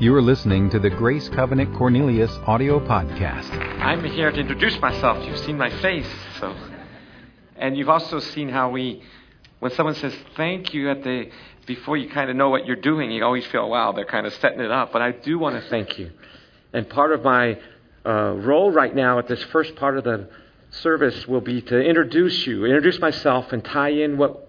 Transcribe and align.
You 0.00 0.14
are 0.14 0.22
listening 0.22 0.70
to 0.70 0.78
the 0.78 0.88
Grace 0.88 1.28
Covenant 1.28 1.76
Cornelius 1.76 2.30
audio 2.46 2.80
podcast. 2.80 3.50
I'm 3.82 4.02
here 4.02 4.32
to 4.32 4.40
introduce 4.40 4.80
myself. 4.80 5.22
You've 5.26 5.36
seen 5.40 5.58
my 5.58 5.68
face, 5.82 6.08
so. 6.38 6.56
And 7.56 7.76
you've 7.76 7.90
also 7.90 8.18
seen 8.18 8.48
how 8.48 8.70
we, 8.70 9.02
when 9.58 9.70
someone 9.72 9.94
says 9.96 10.14
thank 10.38 10.72
you 10.72 10.90
at 10.90 11.04
the, 11.04 11.28
before 11.66 11.98
you 11.98 12.08
kind 12.08 12.30
of 12.30 12.36
know 12.36 12.48
what 12.48 12.64
you're 12.64 12.76
doing, 12.76 13.10
you 13.10 13.22
always 13.22 13.44
feel, 13.48 13.68
wow, 13.68 13.92
they're 13.92 14.06
kind 14.06 14.26
of 14.26 14.32
setting 14.36 14.60
it 14.60 14.70
up. 14.70 14.90
But 14.90 15.02
I 15.02 15.12
do 15.12 15.38
want 15.38 15.62
to 15.62 15.68
thank 15.68 15.98
you. 15.98 16.12
And 16.72 16.88
part 16.88 17.12
of 17.12 17.22
my 17.22 17.60
uh, 18.06 18.36
role 18.36 18.72
right 18.72 18.94
now 18.94 19.18
at 19.18 19.28
this 19.28 19.42
first 19.52 19.76
part 19.76 19.98
of 19.98 20.04
the 20.04 20.30
service 20.70 21.28
will 21.28 21.42
be 21.42 21.60
to 21.60 21.78
introduce 21.78 22.46
you, 22.46 22.64
introduce 22.64 22.98
myself, 23.00 23.52
and 23.52 23.62
tie 23.62 23.90
in 23.90 24.16
what 24.16 24.48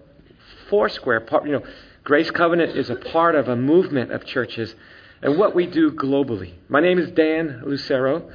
Foursquare, 0.70 1.20
part, 1.20 1.44
you 1.44 1.52
know, 1.52 1.62
Grace 2.04 2.30
Covenant 2.30 2.74
is 2.74 2.88
a 2.88 2.96
part 2.96 3.34
of 3.34 3.48
a 3.48 3.54
movement 3.54 4.12
of 4.12 4.24
churches 4.24 4.74
and 5.22 5.38
what 5.38 5.54
we 5.54 5.66
do 5.66 5.92
globally. 5.92 6.54
My 6.68 6.80
name 6.80 6.98
is 6.98 7.10
Dan 7.12 7.62
Lucero, 7.64 8.28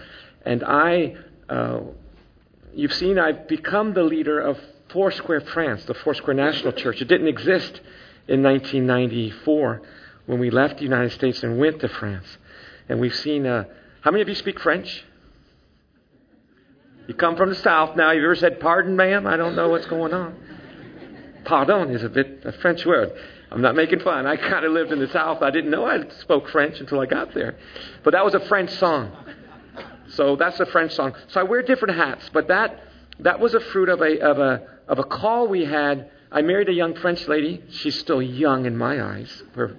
and 0.46 0.64
I, 0.64 1.16
uh, 1.50 1.82
you've 2.74 2.94
seen, 2.94 3.20
I've 3.20 3.48
become 3.48 3.94
the 3.94 4.04
leader 4.04 4.40
of 4.40 4.58
Foursquare 4.90 5.42
France, 5.42 5.84
the 5.86 5.94
Foursquare 5.94 6.34
National 6.34 6.72
Church. 6.72 7.02
It 7.02 7.10
didn't 7.10 7.28
exist 7.28 7.82
in 8.28 8.42
1994 8.42 9.82
when 10.28 10.40
we 10.40 10.50
left 10.50 10.78
the 10.78 10.84
United 10.84 11.12
States 11.12 11.44
and 11.44 11.60
went 11.60 11.82
to 11.82 11.90
France. 11.90 12.38
And 12.88 13.02
we've 13.02 13.16
seen, 13.16 13.46
uh, 13.46 13.66
how 14.02 14.12
many 14.12 14.22
of 14.22 14.30
you 14.30 14.36
speak 14.36 14.60
French? 14.62 15.04
You 17.08 17.14
come 17.14 17.36
from 17.36 17.50
the 17.50 17.56
South 17.56 17.98
now. 17.98 18.10
Have 18.10 18.18
you 18.18 18.24
ever 18.24 18.36
said, 18.36 18.60
pardon, 18.62 18.96
ma'am? 18.96 19.28
I 19.28 19.36
don't 19.36 19.56
know 19.56 19.70
what's 19.70 19.86
going 19.88 20.14
on. 20.14 20.36
Pardon 21.44 21.92
is 21.92 22.04
a 22.04 22.10
bit 22.10 22.42
a 22.46 22.52
French 22.54 22.86
word. 22.86 23.12
I'm 23.52 23.62
not 23.62 23.76
making 23.76 24.02
fun. 24.02 24.28
I 24.28 24.36
kind 24.36 24.66
of 24.66 24.74
lived 24.74 24.92
in 24.92 25.00
the 25.00 25.08
South. 25.08 25.42
I 25.42 25.52
didn't 25.52 25.72
know 25.72 25.86
I 25.86 26.08
spoke 26.20 26.50
French 26.50 26.80
until 26.80 27.00
I 27.00 27.06
got 27.06 27.34
there. 27.34 27.58
But 28.04 28.12
that 28.12 28.26
was 28.26 28.34
a 28.34 28.42
French 28.42 28.72
song. 28.72 29.16
So 30.10 30.36
that's 30.36 30.60
a 30.60 30.66
French 30.66 30.94
song. 30.94 31.14
So 31.30 31.40
I 31.40 31.44
wear 31.44 31.62
different 31.62 31.96
hats, 31.98 32.30
but 32.34 32.48
that 32.48 32.84
that 33.20 33.40
was 33.40 33.54
a 33.54 33.60
fruit 33.60 33.90
of 33.90 34.02
a 34.02 34.20
of 34.20 34.40
a 34.40 34.68
of 34.88 35.00
a 35.00 35.04
call 35.04 35.48
we 35.48 35.66
had. 35.66 36.12
I 36.32 36.42
married 36.42 36.70
a 36.70 36.74
young 36.74 36.96
French 36.96 37.28
lady. 37.28 37.64
She's 37.70 37.98
still 37.98 38.22
young 38.22 38.66
in 38.66 38.78
my 38.78 39.02
eyes. 39.02 39.44
We're 39.56 39.76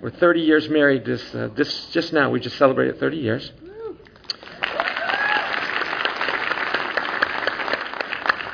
we're 0.00 0.10
30 0.10 0.40
years 0.40 0.68
married. 0.68 1.04
This 1.04 1.22
uh, 1.34 1.48
this 1.54 1.90
just 1.90 2.12
now 2.12 2.30
we 2.30 2.40
just 2.40 2.56
celebrated 2.58 2.98
30 2.98 3.16
years. 3.16 3.52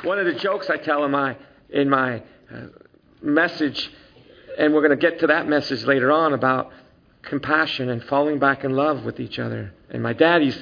One 0.03 0.19
of 0.19 0.25
the 0.25 0.35
jokes 0.39 0.69
I 0.69 0.77
tell 0.77 1.03
in 1.05 1.11
my 1.11 1.37
in 1.69 1.89
my 1.89 2.23
uh, 2.51 2.67
message 3.21 3.91
and 4.59 4.73
we're 4.73 4.81
going 4.81 4.91
to 4.91 4.97
get 4.97 5.21
to 5.21 5.27
that 5.27 5.47
message 5.47 5.85
later 5.85 6.11
on 6.11 6.33
about 6.33 6.69
compassion 7.21 7.89
and 7.89 8.03
falling 8.03 8.39
back 8.39 8.65
in 8.65 8.71
love 8.71 9.05
with 9.05 9.21
each 9.21 9.39
other. 9.39 9.73
And 9.89 10.03
my 10.03 10.11
daddy's 10.11 10.61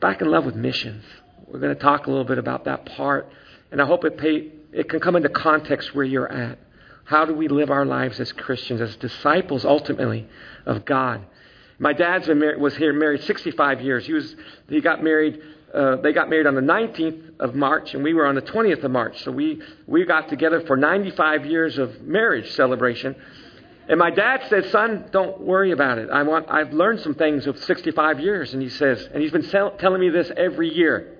back 0.00 0.22
in 0.22 0.30
love 0.30 0.46
with 0.46 0.56
missions. 0.56 1.04
We're 1.46 1.60
going 1.60 1.74
to 1.74 1.80
talk 1.80 2.06
a 2.06 2.10
little 2.10 2.24
bit 2.24 2.38
about 2.38 2.64
that 2.64 2.86
part. 2.86 3.28
And 3.70 3.82
I 3.82 3.84
hope 3.84 4.06
it, 4.06 4.16
pay, 4.16 4.50
it 4.72 4.88
can 4.88 5.00
come 5.00 5.14
into 5.14 5.28
context 5.28 5.94
where 5.94 6.06
you're 6.06 6.30
at. 6.32 6.58
How 7.04 7.26
do 7.26 7.34
we 7.34 7.48
live 7.48 7.70
our 7.70 7.84
lives 7.84 8.18
as 8.18 8.32
Christians, 8.32 8.80
as 8.80 8.96
disciples 8.96 9.66
ultimately 9.66 10.26
of 10.64 10.86
God? 10.86 11.22
My 11.78 11.92
dad's 11.92 12.26
been 12.26 12.58
was 12.58 12.74
here 12.76 12.94
married 12.94 13.22
65 13.24 13.82
years. 13.82 14.06
He 14.06 14.14
was 14.14 14.34
he 14.70 14.80
got 14.80 15.04
married 15.04 15.42
uh, 15.76 15.96
they 15.96 16.14
got 16.14 16.30
married 16.30 16.46
on 16.46 16.54
the 16.54 16.62
19th 16.62 17.38
of 17.38 17.54
March, 17.54 17.92
and 17.92 18.02
we 18.02 18.14
were 18.14 18.24
on 18.24 18.34
the 18.34 18.40
20th 18.40 18.82
of 18.82 18.90
March. 18.90 19.22
So 19.22 19.30
we, 19.30 19.60
we 19.86 20.06
got 20.06 20.30
together 20.30 20.62
for 20.62 20.74
95 20.74 21.44
years 21.44 21.76
of 21.76 22.00
marriage 22.00 22.50
celebration. 22.52 23.14
And 23.86 23.98
my 23.98 24.10
dad 24.10 24.46
said, 24.48 24.70
Son, 24.70 25.04
don't 25.12 25.38
worry 25.42 25.72
about 25.72 25.98
it. 25.98 26.08
I 26.10 26.22
want, 26.22 26.50
I've 26.50 26.72
learned 26.72 27.00
some 27.00 27.14
things 27.14 27.46
of 27.46 27.62
65 27.62 28.20
years. 28.20 28.54
And 28.54 28.62
he 28.62 28.70
says, 28.70 29.06
and 29.12 29.22
he's 29.22 29.30
been 29.30 29.44
sell, 29.44 29.72
telling 29.72 30.00
me 30.00 30.08
this 30.08 30.32
every 30.34 30.74
year. 30.74 31.18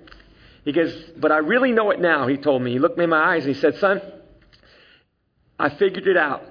He 0.65 0.71
goes, 0.71 0.93
But 1.15 1.31
I 1.31 1.37
really 1.37 1.71
know 1.71 1.91
it 1.91 2.01
now, 2.01 2.27
he 2.27 2.37
told 2.37 2.63
me. 2.63 2.71
He 2.71 2.79
looked 2.79 2.97
me 2.97 3.03
in 3.03 3.11
my 3.11 3.35
eyes 3.35 3.45
and 3.45 3.53
he 3.53 3.61
said, 3.61 3.77
Son, 3.77 4.01
I 5.59 5.69
figured 5.69 6.07
it 6.07 6.17
out. 6.17 6.43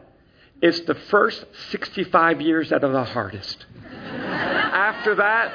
It's 0.62 0.80
the 0.80 0.94
first 0.94 1.44
65 1.70 2.40
years 2.40 2.70
that 2.70 2.84
are 2.84 2.92
the 2.92 3.04
hardest. 3.04 3.66
after 4.00 5.16
that, 5.16 5.52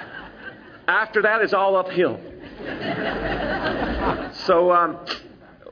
after 0.87 1.21
that, 1.21 1.41
it's 1.41 1.53
all 1.53 1.77
uphill 1.77 2.19
so 4.45 4.71
um, 4.71 4.97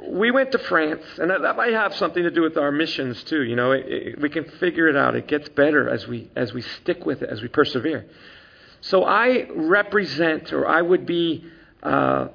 we 0.10 0.32
went 0.32 0.52
to 0.54 0.58
France, 0.60 1.04
and 1.18 1.30
that, 1.30 1.42
that, 1.42 1.56
might 1.56 1.74
have 1.74 1.96
something 1.96 2.24
to 2.24 2.32
do 2.32 2.42
with 2.42 2.58
our 2.58 2.72
missions 2.72 3.24
too. 3.24 3.44
You 3.44 3.56
know, 3.56 3.72
it, 3.72 3.86
it, 3.88 4.22
we 4.22 4.30
can 4.30 4.46
figure 4.60 4.88
it 4.88 4.96
out. 4.96 5.16
It 5.16 5.28
gets 5.28 5.50
better 5.50 5.90
as 5.90 6.08
we 6.08 6.30
as 6.36 6.54
we 6.54 6.62
stick 6.62 7.06
with 7.06 7.22
it, 7.22 7.30
as 7.30 7.42
we 7.42 7.48
persevere. 7.48 8.06
So 8.82 9.04
I 9.04 9.48
represent, 9.54 10.54
or 10.54 10.68
I 10.68 10.82
would 10.82 11.06
be 11.06 11.46
uh, 11.84 12.30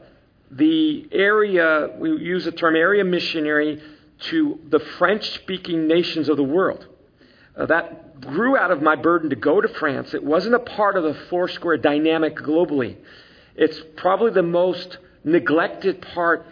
the 0.51 1.09
area. 1.11 1.91
We 1.99 2.11
use 2.11 2.45
the 2.45 2.53
term 2.53 2.77
area 2.77 3.05
missionary 3.05 3.83
to 4.31 4.61
the 4.69 4.79
French-speaking 4.79 5.89
nations 5.89 6.29
of 6.29 6.37
the 6.37 6.45
world. 6.45 6.87
Uh, 7.57 7.67
that 7.67 8.21
grew 8.21 8.57
out 8.57 8.71
of 8.71 8.83
my 8.83 8.97
burden 8.97 9.31
to 9.31 9.37
go 9.37 9.61
to 9.61 9.69
France. 9.69 10.15
It 10.15 10.23
wasn't 10.23 10.55
a 10.55 10.61
part 10.61 10.97
of 10.97 11.03
the 11.03 11.15
Foursquare 11.29 11.77
dynamic 11.77 12.37
globally. 12.37 12.97
It's 13.57 13.81
probably 13.97 14.33
the 14.33 14.43
most 14.43 14.99
neglected 15.23 16.03
part 16.03 16.47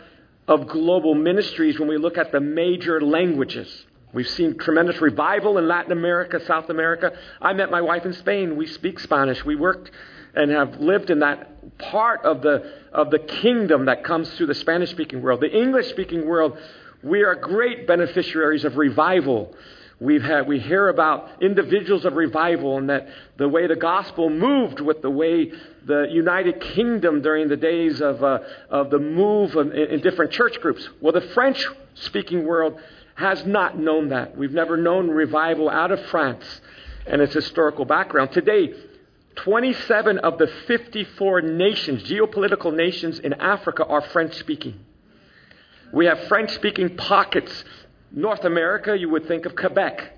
of 0.48 0.68
global 0.68 1.14
ministries 1.14 1.78
when 1.78 1.88
we 1.88 1.98
look 1.98 2.18
at 2.18 2.32
the 2.32 2.40
major 2.40 3.00
languages. 3.00 3.86
We've 4.12 4.28
seen 4.28 4.58
tremendous 4.58 5.00
revival 5.00 5.58
in 5.58 5.66
Latin 5.66 5.92
America, 5.92 6.44
South 6.44 6.68
America. 6.68 7.12
I 7.40 7.54
met 7.54 7.70
my 7.70 7.80
wife 7.80 8.04
in 8.04 8.12
Spain. 8.12 8.56
We 8.56 8.66
speak 8.66 8.98
Spanish. 9.00 9.44
We 9.44 9.56
worked 9.56 9.90
and 10.34 10.50
have 10.50 10.80
lived 10.80 11.10
in 11.10 11.20
that 11.20 11.78
part 11.78 12.22
of 12.24 12.42
the, 12.42 12.72
of 12.92 13.10
the 13.10 13.18
kingdom 13.18 13.86
that 13.86 14.04
comes 14.04 14.30
through 14.34 14.46
the 14.46 14.54
Spanish 14.54 14.90
speaking 14.90 15.22
world. 15.22 15.40
The 15.40 15.50
English 15.50 15.88
speaking 15.88 16.26
world, 16.26 16.58
we 17.02 17.22
are 17.22 17.34
great 17.34 17.86
beneficiaries 17.86 18.64
of 18.64 18.76
revival 18.76 19.54
We've 20.02 20.22
had, 20.22 20.48
we 20.48 20.58
hear 20.58 20.88
about 20.88 21.40
individuals 21.40 22.04
of 22.04 22.14
revival 22.14 22.76
and 22.76 22.90
that 22.90 23.06
the 23.36 23.48
way 23.48 23.68
the 23.68 23.76
gospel 23.76 24.30
moved 24.30 24.80
with 24.80 25.00
the 25.00 25.10
way 25.10 25.52
the 25.86 26.08
United 26.10 26.60
Kingdom 26.60 27.22
during 27.22 27.48
the 27.48 27.56
days 27.56 28.00
of, 28.00 28.22
uh, 28.24 28.40
of 28.68 28.90
the 28.90 28.98
move 28.98 29.54
in, 29.54 29.70
in 29.70 30.00
different 30.00 30.32
church 30.32 30.60
groups. 30.60 30.88
Well, 31.00 31.12
the 31.12 31.20
French 31.20 31.64
speaking 31.94 32.44
world 32.44 32.80
has 33.14 33.46
not 33.46 33.78
known 33.78 34.08
that. 34.08 34.36
We've 34.36 34.50
never 34.50 34.76
known 34.76 35.08
revival 35.08 35.70
out 35.70 35.92
of 35.92 36.04
France 36.06 36.44
and 37.06 37.22
its 37.22 37.32
historical 37.32 37.84
background. 37.84 38.32
Today, 38.32 38.74
27 39.36 40.18
of 40.18 40.36
the 40.38 40.48
54 40.66 41.42
nations, 41.42 42.02
geopolitical 42.02 42.74
nations 42.74 43.20
in 43.20 43.34
Africa, 43.34 43.84
are 43.84 44.00
French 44.00 44.34
speaking. 44.34 44.80
We 45.92 46.06
have 46.06 46.24
French 46.24 46.50
speaking 46.54 46.96
pockets 46.96 47.64
North 48.12 48.44
America, 48.44 48.96
you 48.96 49.08
would 49.08 49.26
think 49.26 49.46
of 49.46 49.56
Quebec. 49.56 50.12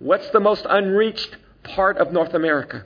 What's 0.00 0.28
the 0.30 0.40
most 0.40 0.66
unreached 0.68 1.36
part 1.62 1.96
of 1.96 2.12
North 2.12 2.34
America? 2.34 2.84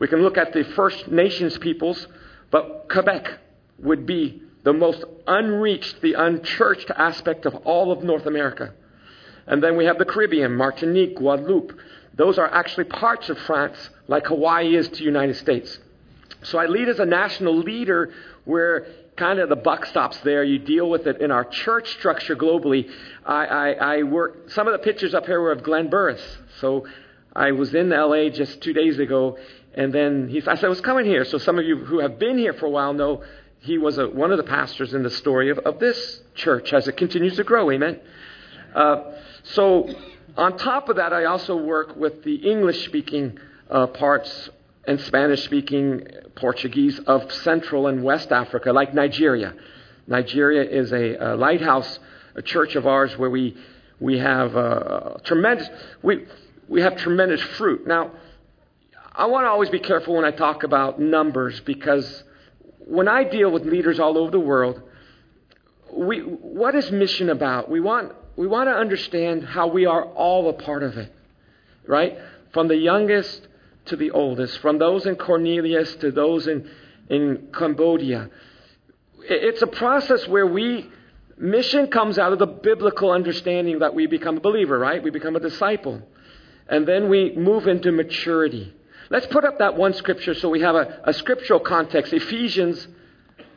We 0.00 0.08
can 0.08 0.22
look 0.22 0.36
at 0.36 0.52
the 0.52 0.64
First 0.64 1.08
Nations 1.08 1.56
peoples, 1.58 2.06
but 2.50 2.88
Quebec 2.90 3.38
would 3.78 4.04
be 4.04 4.42
the 4.64 4.72
most 4.72 5.04
unreached, 5.26 6.00
the 6.00 6.14
unchurched 6.14 6.90
aspect 6.90 7.46
of 7.46 7.54
all 7.64 7.92
of 7.92 8.02
North 8.02 8.26
America. 8.26 8.74
And 9.46 9.62
then 9.62 9.76
we 9.76 9.84
have 9.84 9.98
the 9.98 10.04
Caribbean, 10.04 10.56
Martinique, 10.56 11.16
Guadeloupe. 11.16 11.72
Those 12.14 12.36
are 12.36 12.52
actually 12.52 12.84
parts 12.84 13.28
of 13.28 13.38
France, 13.38 13.90
like 14.08 14.26
Hawaii 14.26 14.74
is 14.74 14.88
to 14.88 14.96
the 14.96 15.04
United 15.04 15.36
States. 15.36 15.78
So 16.42 16.58
I 16.58 16.66
lead 16.66 16.88
as 16.88 16.98
a 16.98 17.06
national 17.06 17.56
leader 17.56 18.12
where 18.44 18.86
kind 19.18 19.38
of 19.40 19.48
the 19.48 19.56
buck 19.56 19.84
stops 19.86 20.18
there. 20.20 20.44
You 20.44 20.58
deal 20.58 20.88
with 20.88 21.06
it 21.06 21.20
in 21.20 21.30
our 21.30 21.44
church 21.44 21.90
structure 21.92 22.36
globally. 22.36 22.88
I, 23.26 23.46
I, 23.46 23.70
I 23.72 24.02
work, 24.04 24.50
some 24.50 24.66
of 24.68 24.72
the 24.72 24.78
pictures 24.78 25.14
up 25.14 25.26
here 25.26 25.40
were 25.40 25.52
of 25.52 25.62
Glenn 25.62 25.90
Burris. 25.90 26.22
So 26.60 26.86
I 27.34 27.52
was 27.52 27.74
in 27.74 27.90
LA 27.90 28.30
just 28.30 28.60
two 28.62 28.72
days 28.72 28.98
ago, 28.98 29.36
and 29.74 29.92
then 29.92 30.28
he, 30.28 30.38
I 30.42 30.54
said, 30.54 30.64
I 30.64 30.68
was 30.68 30.80
coming 30.80 31.04
here. 31.04 31.24
So 31.24 31.38
some 31.38 31.58
of 31.58 31.64
you 31.64 31.76
who 31.84 31.98
have 31.98 32.18
been 32.18 32.38
here 32.38 32.54
for 32.54 32.66
a 32.66 32.70
while 32.70 32.94
know 32.94 33.24
he 33.60 33.76
was 33.76 33.98
a, 33.98 34.08
one 34.08 34.30
of 34.30 34.38
the 34.38 34.44
pastors 34.44 34.94
in 34.94 35.02
the 35.02 35.10
story 35.10 35.50
of, 35.50 35.58
of 35.58 35.78
this 35.80 36.22
church 36.34 36.72
as 36.72 36.88
it 36.88 36.96
continues 36.96 37.36
to 37.36 37.44
grow. 37.44 37.70
Amen. 37.70 38.00
Uh, 38.74 39.12
so 39.42 39.88
on 40.36 40.56
top 40.56 40.88
of 40.88 40.96
that, 40.96 41.12
I 41.12 41.24
also 41.24 41.56
work 41.56 41.96
with 41.96 42.22
the 42.22 42.36
English 42.36 42.84
speaking 42.84 43.38
uh, 43.68 43.88
parts 43.88 44.48
and 44.88 44.98
Spanish 45.02 45.44
speaking 45.44 46.08
Portuguese 46.34 46.98
of 47.00 47.30
Central 47.30 47.88
and 47.88 48.02
West 48.02 48.32
Africa, 48.32 48.72
like 48.72 48.94
Nigeria. 48.94 49.52
Nigeria 50.06 50.62
is 50.62 50.90
a, 50.92 51.14
a 51.16 51.36
lighthouse, 51.36 51.98
a 52.34 52.40
church 52.40 52.74
of 52.74 52.86
ours 52.86 53.16
where 53.18 53.28
we, 53.28 53.54
we 54.00 54.18
have 54.18 54.56
uh, 54.56 55.18
tremendous, 55.24 55.68
we, 56.02 56.24
we 56.68 56.80
have 56.80 56.96
tremendous 56.96 57.42
fruit. 57.58 57.86
Now, 57.86 58.12
I 59.14 59.26
want 59.26 59.44
to 59.44 59.50
always 59.50 59.68
be 59.68 59.78
careful 59.78 60.14
when 60.14 60.24
I 60.24 60.30
talk 60.30 60.62
about 60.62 60.98
numbers 60.98 61.60
because 61.60 62.24
when 62.78 63.08
I 63.08 63.24
deal 63.24 63.50
with 63.50 63.66
leaders 63.66 64.00
all 64.00 64.16
over 64.16 64.30
the 64.30 64.40
world, 64.40 64.80
we, 65.92 66.20
what 66.20 66.74
is 66.74 66.90
mission 66.90 67.28
about? 67.28 67.70
We 67.70 67.80
want, 67.80 68.12
we 68.36 68.46
want 68.46 68.68
to 68.68 68.74
understand 68.74 69.44
how 69.44 69.66
we 69.66 69.84
are 69.84 70.04
all 70.04 70.48
a 70.48 70.54
part 70.54 70.82
of 70.82 70.96
it, 70.96 71.12
right? 71.86 72.16
From 72.54 72.68
the 72.68 72.76
youngest 72.76 73.47
to 73.88 73.96
the 73.96 74.10
oldest, 74.10 74.58
from 74.58 74.78
those 74.78 75.06
in 75.06 75.16
Cornelius 75.16 75.94
to 75.96 76.10
those 76.10 76.46
in, 76.46 76.70
in 77.08 77.48
Cambodia. 77.52 78.30
It's 79.20 79.62
a 79.62 79.66
process 79.66 80.26
where 80.26 80.46
we, 80.46 80.88
mission 81.36 81.88
comes 81.88 82.18
out 82.18 82.32
of 82.32 82.38
the 82.38 82.46
biblical 82.46 83.10
understanding 83.10 83.80
that 83.80 83.94
we 83.94 84.06
become 84.06 84.38
a 84.38 84.40
believer, 84.40 84.78
right? 84.78 85.02
We 85.02 85.10
become 85.10 85.36
a 85.36 85.40
disciple. 85.40 86.02
And 86.68 86.86
then 86.86 87.08
we 87.08 87.34
move 87.34 87.66
into 87.66 87.92
maturity. 87.92 88.72
Let's 89.10 89.26
put 89.26 89.44
up 89.44 89.58
that 89.58 89.76
one 89.76 89.94
scripture 89.94 90.34
so 90.34 90.48
we 90.48 90.60
have 90.60 90.74
a, 90.74 91.00
a 91.04 91.12
scriptural 91.14 91.60
context. 91.60 92.12
Ephesians 92.12 92.86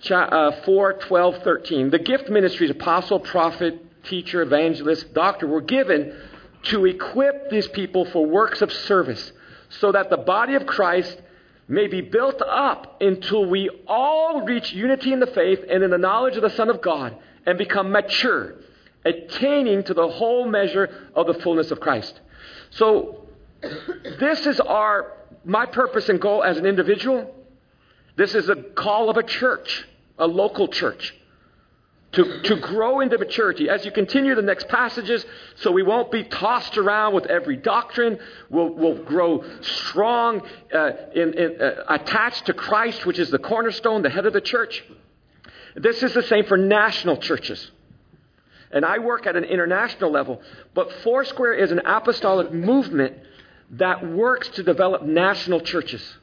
uh, 0.09 0.51
4 0.63 0.93
12, 0.93 1.43
13. 1.43 1.89
The 1.89 1.99
gift 1.99 2.29
ministries, 2.29 2.69
apostle, 2.69 3.19
prophet, 3.19 4.03
teacher, 4.03 4.41
evangelist, 4.41 5.13
doctor, 5.13 5.47
were 5.47 5.61
given 5.61 6.15
to 6.63 6.85
equip 6.85 7.49
these 7.49 7.67
people 7.67 8.05
for 8.05 8.25
works 8.25 8.61
of 8.61 8.71
service 8.71 9.31
so 9.79 9.91
that 9.91 10.09
the 10.09 10.17
body 10.17 10.55
of 10.55 10.65
Christ 10.65 11.21
may 11.67 11.87
be 11.87 12.01
built 12.01 12.41
up 12.41 13.01
until 13.01 13.45
we 13.45 13.69
all 13.87 14.45
reach 14.45 14.73
unity 14.73 15.13
in 15.13 15.19
the 15.19 15.27
faith 15.27 15.59
and 15.69 15.83
in 15.83 15.89
the 15.89 15.97
knowledge 15.97 16.35
of 16.35 16.41
the 16.41 16.49
Son 16.49 16.69
of 16.69 16.81
God 16.81 17.15
and 17.45 17.57
become 17.57 17.91
mature, 17.91 18.55
attaining 19.05 19.83
to 19.83 19.93
the 19.93 20.07
whole 20.07 20.45
measure 20.45 21.09
of 21.15 21.27
the 21.27 21.33
fullness 21.35 21.71
of 21.71 21.79
Christ. 21.79 22.19
So, 22.71 23.27
this 24.19 24.45
is 24.45 24.59
our 24.59 25.13
my 25.43 25.65
purpose 25.65 26.09
and 26.09 26.19
goal 26.19 26.43
as 26.43 26.57
an 26.57 26.65
individual. 26.65 27.33
This 28.15 28.35
is 28.35 28.49
a 28.49 28.55
call 28.55 29.09
of 29.09 29.17
a 29.17 29.23
church, 29.23 29.87
a 30.19 30.27
local 30.27 30.67
church 30.67 31.15
to, 32.13 32.41
to 32.41 32.57
grow 32.57 32.99
into 32.99 33.17
maturity. 33.17 33.69
As 33.69 33.85
you 33.85 33.91
continue 33.91 34.35
the 34.35 34.41
next 34.41 34.67
passages, 34.67 35.25
so 35.55 35.71
we 35.71 35.83
won't 35.83 36.11
be 36.11 36.23
tossed 36.23 36.77
around 36.77 37.13
with 37.13 37.25
every 37.27 37.55
doctrine. 37.55 38.19
We'll, 38.49 38.69
we'll 38.69 39.03
grow 39.03 39.43
strong, 39.61 40.41
uh, 40.73 40.91
in, 41.15 41.33
in, 41.33 41.61
uh, 41.61 41.83
attached 41.87 42.47
to 42.47 42.53
Christ, 42.53 43.05
which 43.05 43.19
is 43.19 43.29
the 43.29 43.39
cornerstone, 43.39 44.01
the 44.01 44.09
head 44.09 44.25
of 44.25 44.33
the 44.33 44.41
church. 44.41 44.83
This 45.75 46.03
is 46.03 46.13
the 46.13 46.23
same 46.23 46.45
for 46.45 46.57
national 46.57 47.17
churches. 47.17 47.71
And 48.71 48.85
I 48.85 48.99
work 48.99 49.25
at 49.25 49.35
an 49.35 49.43
international 49.43 50.11
level, 50.11 50.41
but 50.73 50.91
Foursquare 51.03 51.53
is 51.53 51.71
an 51.71 51.81
apostolic 51.85 52.51
movement 52.51 53.17
that 53.71 54.05
works 54.05 54.49
to 54.49 54.63
develop 54.63 55.03
national 55.03 55.61
churches. 55.61 56.17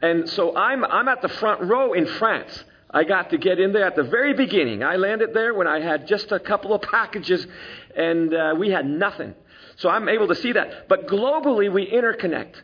And 0.00 0.28
so 0.28 0.56
I'm, 0.56 0.84
I'm 0.84 1.08
at 1.08 1.22
the 1.22 1.28
front 1.28 1.62
row 1.62 1.92
in 1.92 2.06
France. 2.06 2.64
I 2.90 3.04
got 3.04 3.30
to 3.30 3.38
get 3.38 3.58
in 3.58 3.72
there 3.72 3.84
at 3.84 3.96
the 3.96 4.02
very 4.02 4.32
beginning. 4.32 4.82
I 4.82 4.96
landed 4.96 5.34
there 5.34 5.52
when 5.52 5.66
I 5.66 5.80
had 5.80 6.06
just 6.06 6.32
a 6.32 6.40
couple 6.40 6.72
of 6.72 6.82
packages 6.82 7.46
and 7.94 8.32
uh, 8.32 8.54
we 8.58 8.70
had 8.70 8.86
nothing. 8.86 9.34
So 9.76 9.88
I'm 9.88 10.08
able 10.08 10.28
to 10.28 10.34
see 10.34 10.52
that. 10.52 10.88
But 10.88 11.06
globally, 11.06 11.70
we 11.72 11.86
interconnect. 11.86 12.54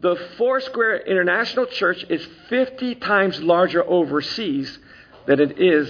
The 0.00 0.16
Foursquare 0.36 0.98
International 0.98 1.66
Church 1.66 2.04
is 2.08 2.26
50 2.48 2.96
times 2.96 3.40
larger 3.40 3.88
overseas 3.88 4.78
than 5.26 5.40
it 5.40 5.60
is 5.60 5.88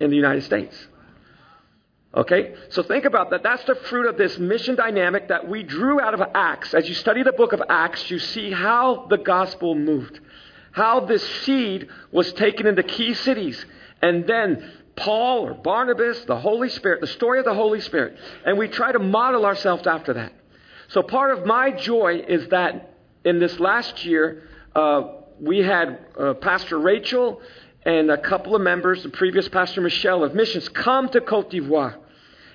in 0.00 0.10
the 0.10 0.16
United 0.16 0.44
States. 0.44 0.74
Okay? 2.14 2.54
So 2.70 2.82
think 2.82 3.04
about 3.04 3.30
that. 3.30 3.42
That's 3.42 3.64
the 3.64 3.74
fruit 3.74 4.06
of 4.06 4.16
this 4.16 4.38
mission 4.38 4.76
dynamic 4.76 5.28
that 5.28 5.48
we 5.48 5.62
drew 5.62 6.00
out 6.00 6.14
of 6.14 6.22
Acts. 6.34 6.72
As 6.72 6.88
you 6.88 6.94
study 6.94 7.22
the 7.22 7.32
book 7.32 7.52
of 7.52 7.62
Acts, 7.68 8.10
you 8.10 8.18
see 8.18 8.50
how 8.50 9.06
the 9.08 9.18
gospel 9.18 9.74
moved 9.74 10.20
how 10.76 11.00
this 11.00 11.26
seed 11.40 11.88
was 12.12 12.30
taken 12.34 12.66
into 12.66 12.82
key 12.82 13.14
cities. 13.14 13.64
And 14.02 14.26
then 14.26 14.70
Paul 14.94 15.46
or 15.46 15.54
Barnabas, 15.54 16.22
the 16.26 16.36
Holy 16.36 16.68
Spirit, 16.68 17.00
the 17.00 17.06
story 17.06 17.38
of 17.38 17.46
the 17.46 17.54
Holy 17.54 17.80
Spirit. 17.80 18.18
And 18.44 18.58
we 18.58 18.68
try 18.68 18.92
to 18.92 18.98
model 18.98 19.46
ourselves 19.46 19.86
after 19.86 20.12
that. 20.12 20.34
So 20.88 21.02
part 21.02 21.38
of 21.38 21.46
my 21.46 21.70
joy 21.70 22.22
is 22.28 22.48
that 22.48 22.94
in 23.24 23.38
this 23.38 23.58
last 23.58 24.04
year, 24.04 24.42
uh, 24.74 25.02
we 25.40 25.60
had 25.60 25.98
uh, 26.20 26.34
Pastor 26.34 26.78
Rachel 26.78 27.40
and 27.86 28.10
a 28.10 28.18
couple 28.18 28.54
of 28.54 28.60
members, 28.60 29.02
the 29.02 29.08
previous 29.08 29.48
Pastor 29.48 29.80
Michelle 29.80 30.24
of 30.24 30.34
Missions, 30.34 30.68
come 30.68 31.08
to 31.08 31.22
Cote 31.22 31.50
d'Ivoire. 31.50 31.96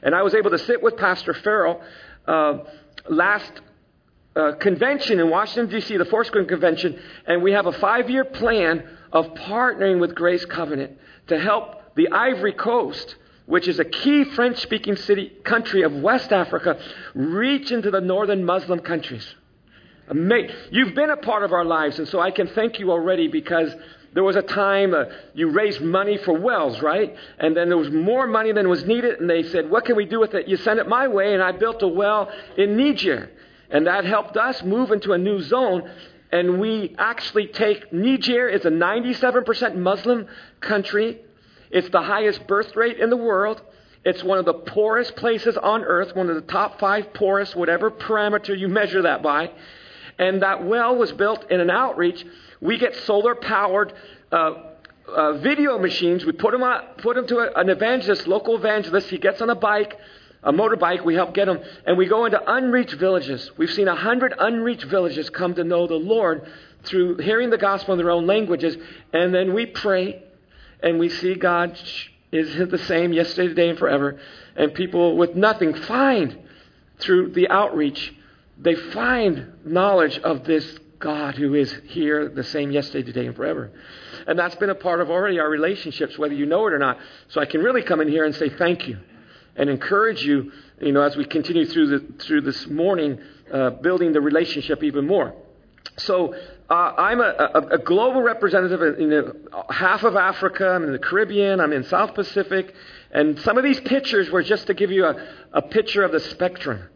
And 0.03 0.13
I 0.13 0.21
was 0.21 0.35
able 0.35 0.51
to 0.51 0.59
sit 0.59 0.83
with 0.83 0.95
Pastor 0.95 1.33
Farrell 1.33 1.81
uh, 2.27 2.59
last 3.09 3.51
uh, 4.35 4.53
convention 4.53 5.19
in 5.19 5.29
Washington, 5.29 5.69
D.C., 5.69 5.97
the 5.97 6.05
Foursquare 6.05 6.45
Convention, 6.45 6.99
and 7.25 7.43
we 7.43 7.51
have 7.51 7.65
a 7.65 7.73
five 7.73 8.09
year 8.09 8.23
plan 8.23 8.83
of 9.11 9.27
partnering 9.33 9.99
with 9.99 10.15
Grace 10.15 10.45
Covenant 10.45 10.97
to 11.27 11.39
help 11.39 11.95
the 11.95 12.09
Ivory 12.09 12.53
Coast, 12.53 13.15
which 13.45 13.67
is 13.67 13.79
a 13.79 13.85
key 13.85 14.23
French 14.23 14.59
speaking 14.59 14.95
city 14.95 15.33
country 15.43 15.81
of 15.81 15.93
West 15.93 16.31
Africa, 16.31 16.79
reach 17.13 17.71
into 17.71 17.91
the 17.91 17.99
northern 18.01 18.45
Muslim 18.45 18.79
countries. 18.79 19.35
You've 20.71 20.95
been 20.95 21.09
a 21.09 21.17
part 21.17 21.43
of 21.43 21.51
our 21.53 21.65
lives, 21.65 21.99
and 21.99 22.07
so 22.07 22.19
I 22.19 22.31
can 22.31 22.47
thank 22.47 22.79
you 22.79 22.91
already 22.91 23.27
because 23.27 23.73
there 24.13 24.23
was 24.23 24.35
a 24.35 24.41
time 24.41 24.93
uh, 24.93 25.05
you 25.33 25.49
raised 25.51 25.79
money 25.81 26.17
for 26.17 26.37
wells, 26.37 26.81
right? 26.81 27.15
And 27.39 27.55
then 27.55 27.69
there 27.69 27.77
was 27.77 27.89
more 27.91 28.27
money 28.27 28.51
than 28.51 28.67
was 28.67 28.83
needed, 28.85 29.19
and 29.21 29.29
they 29.29 29.43
said, 29.43 29.69
What 29.69 29.85
can 29.85 29.95
we 29.95 30.05
do 30.05 30.19
with 30.19 30.33
it? 30.33 30.47
You 30.49 30.57
send 30.57 30.79
it 30.79 30.87
my 30.87 31.07
way, 31.07 31.33
and 31.33 31.41
I 31.41 31.53
built 31.53 31.81
a 31.81 31.87
well 31.87 32.29
in 32.57 32.75
Niger. 32.75 33.29
And 33.71 33.87
that 33.87 34.05
helped 34.05 34.37
us 34.37 34.61
move 34.63 34.91
into 34.91 35.13
a 35.13 35.17
new 35.17 35.41
zone. 35.41 35.89
And 36.31 36.59
we 36.59 36.95
actually 36.97 37.47
take 37.47 37.91
Niger 37.91 38.47
is 38.47 38.65
a 38.65 38.69
97% 38.69 39.75
Muslim 39.75 40.27
country. 40.59 41.21
It's 41.71 41.89
the 41.89 42.01
highest 42.01 42.47
birth 42.47 42.75
rate 42.75 42.99
in 42.99 43.09
the 43.09 43.17
world. 43.17 43.61
It's 44.03 44.23
one 44.23 44.39
of 44.39 44.45
the 44.45 44.53
poorest 44.53 45.15
places 45.15 45.57
on 45.57 45.83
earth, 45.83 46.15
one 46.15 46.29
of 46.29 46.35
the 46.35 46.41
top 46.41 46.79
five 46.79 47.13
poorest, 47.13 47.55
whatever 47.55 47.91
parameter 47.91 48.57
you 48.57 48.67
measure 48.67 49.03
that 49.03 49.21
by. 49.21 49.51
And 50.17 50.41
that 50.41 50.65
well 50.65 50.95
was 50.95 51.11
built 51.11 51.49
in 51.49 51.59
an 51.59 51.69
outreach. 51.69 52.25
We 52.59 52.77
get 52.77 52.95
solar 52.95 53.35
powered 53.35 53.93
uh, 54.31 54.53
uh, 55.07 55.33
video 55.33 55.77
machines. 55.77 56.25
We 56.25 56.31
put 56.31 56.51
them, 56.51 56.63
on, 56.63 56.83
put 56.97 57.15
them 57.15 57.27
to 57.27 57.37
a, 57.39 57.59
an 57.59 57.69
evangelist, 57.69 58.27
local 58.27 58.55
evangelist. 58.55 59.09
He 59.09 59.17
gets 59.17 59.41
on 59.41 59.49
a 59.49 59.55
bike 59.55 59.97
a 60.43 60.51
motorbike. 60.51 61.05
We 61.05 61.15
help 61.15 61.33
get 61.33 61.45
them. 61.45 61.59
And 61.85 61.97
we 61.97 62.07
go 62.07 62.25
into 62.25 62.41
unreached 62.51 62.95
villages. 62.95 63.51
We've 63.57 63.71
seen 63.71 63.87
a 63.87 63.95
hundred 63.95 64.33
unreached 64.37 64.85
villages 64.85 65.29
come 65.29 65.55
to 65.55 65.63
know 65.63 65.87
the 65.87 65.95
Lord 65.95 66.47
through 66.83 67.17
hearing 67.17 67.49
the 67.49 67.57
gospel 67.57 67.93
in 67.93 67.99
their 67.99 68.11
own 68.11 68.25
languages. 68.25 68.75
And 69.13 69.33
then 69.33 69.53
we 69.53 69.67
pray 69.67 70.23
and 70.81 70.99
we 70.99 71.09
see 71.09 71.35
God 71.35 71.79
is 72.31 72.69
the 72.69 72.77
same 72.79 73.13
yesterday, 73.13 73.49
today, 73.49 73.69
and 73.69 73.77
forever. 73.77 74.19
And 74.55 74.73
people 74.73 75.15
with 75.17 75.35
nothing 75.35 75.73
find 75.73 76.37
through 76.99 77.33
the 77.33 77.49
outreach, 77.49 78.13
they 78.57 78.75
find 78.75 79.53
knowledge 79.65 80.17
of 80.19 80.43
this 80.45 80.79
God 80.97 81.35
who 81.35 81.55
is 81.55 81.75
here 81.87 82.29
the 82.29 82.43
same 82.43 82.71
yesterday, 82.71 83.03
today, 83.03 83.25
and 83.27 83.35
forever. 83.35 83.71
And 84.27 84.37
that's 84.37 84.55
been 84.55 84.69
a 84.69 84.75
part 84.75 85.01
of 85.01 85.09
already 85.09 85.39
our 85.39 85.49
relationships, 85.49 86.17
whether 86.17 86.33
you 86.33 86.45
know 86.45 86.67
it 86.67 86.73
or 86.73 86.79
not. 86.79 86.99
So 87.29 87.41
I 87.41 87.45
can 87.45 87.61
really 87.61 87.81
come 87.81 88.01
in 88.01 88.07
here 88.07 88.23
and 88.23 88.35
say 88.35 88.49
thank 88.49 88.87
you 88.87 88.99
and 89.55 89.69
encourage 89.69 90.23
you, 90.23 90.51
you 90.79 90.91
know, 90.91 91.01
as 91.01 91.15
we 91.15 91.25
continue 91.25 91.65
through, 91.65 91.87
the, 91.87 92.13
through 92.23 92.41
this 92.41 92.67
morning, 92.67 93.19
uh, 93.51 93.71
building 93.71 94.13
the 94.13 94.21
relationship 94.21 94.83
even 94.83 95.05
more. 95.05 95.33
So 95.97 96.33
uh, 96.69 96.73
I'm 96.73 97.19
a, 97.19 97.23
a, 97.53 97.59
a, 97.73 97.77
global 97.79 98.21
representative 98.21 98.81
in 98.97 99.11
you 99.11 99.49
half 99.69 100.03
of 100.03 100.15
Africa. 100.15 100.69
I'm 100.69 100.83
in 100.83 100.93
the 100.93 100.99
Caribbean. 100.99 101.59
I'm 101.59 101.73
in 101.73 101.83
South 101.83 102.15
Pacific. 102.15 102.73
And 103.11 103.39
some 103.41 103.57
of 103.57 103.63
these 103.63 103.79
pictures 103.81 104.29
were 104.29 104.41
just 104.41 104.67
to 104.67 104.73
give 104.73 104.89
you 104.89 105.05
a, 105.05 105.27
a 105.51 105.61
picture 105.61 106.03
of 106.03 106.11
the 106.11 106.19
spectrum 106.19 106.87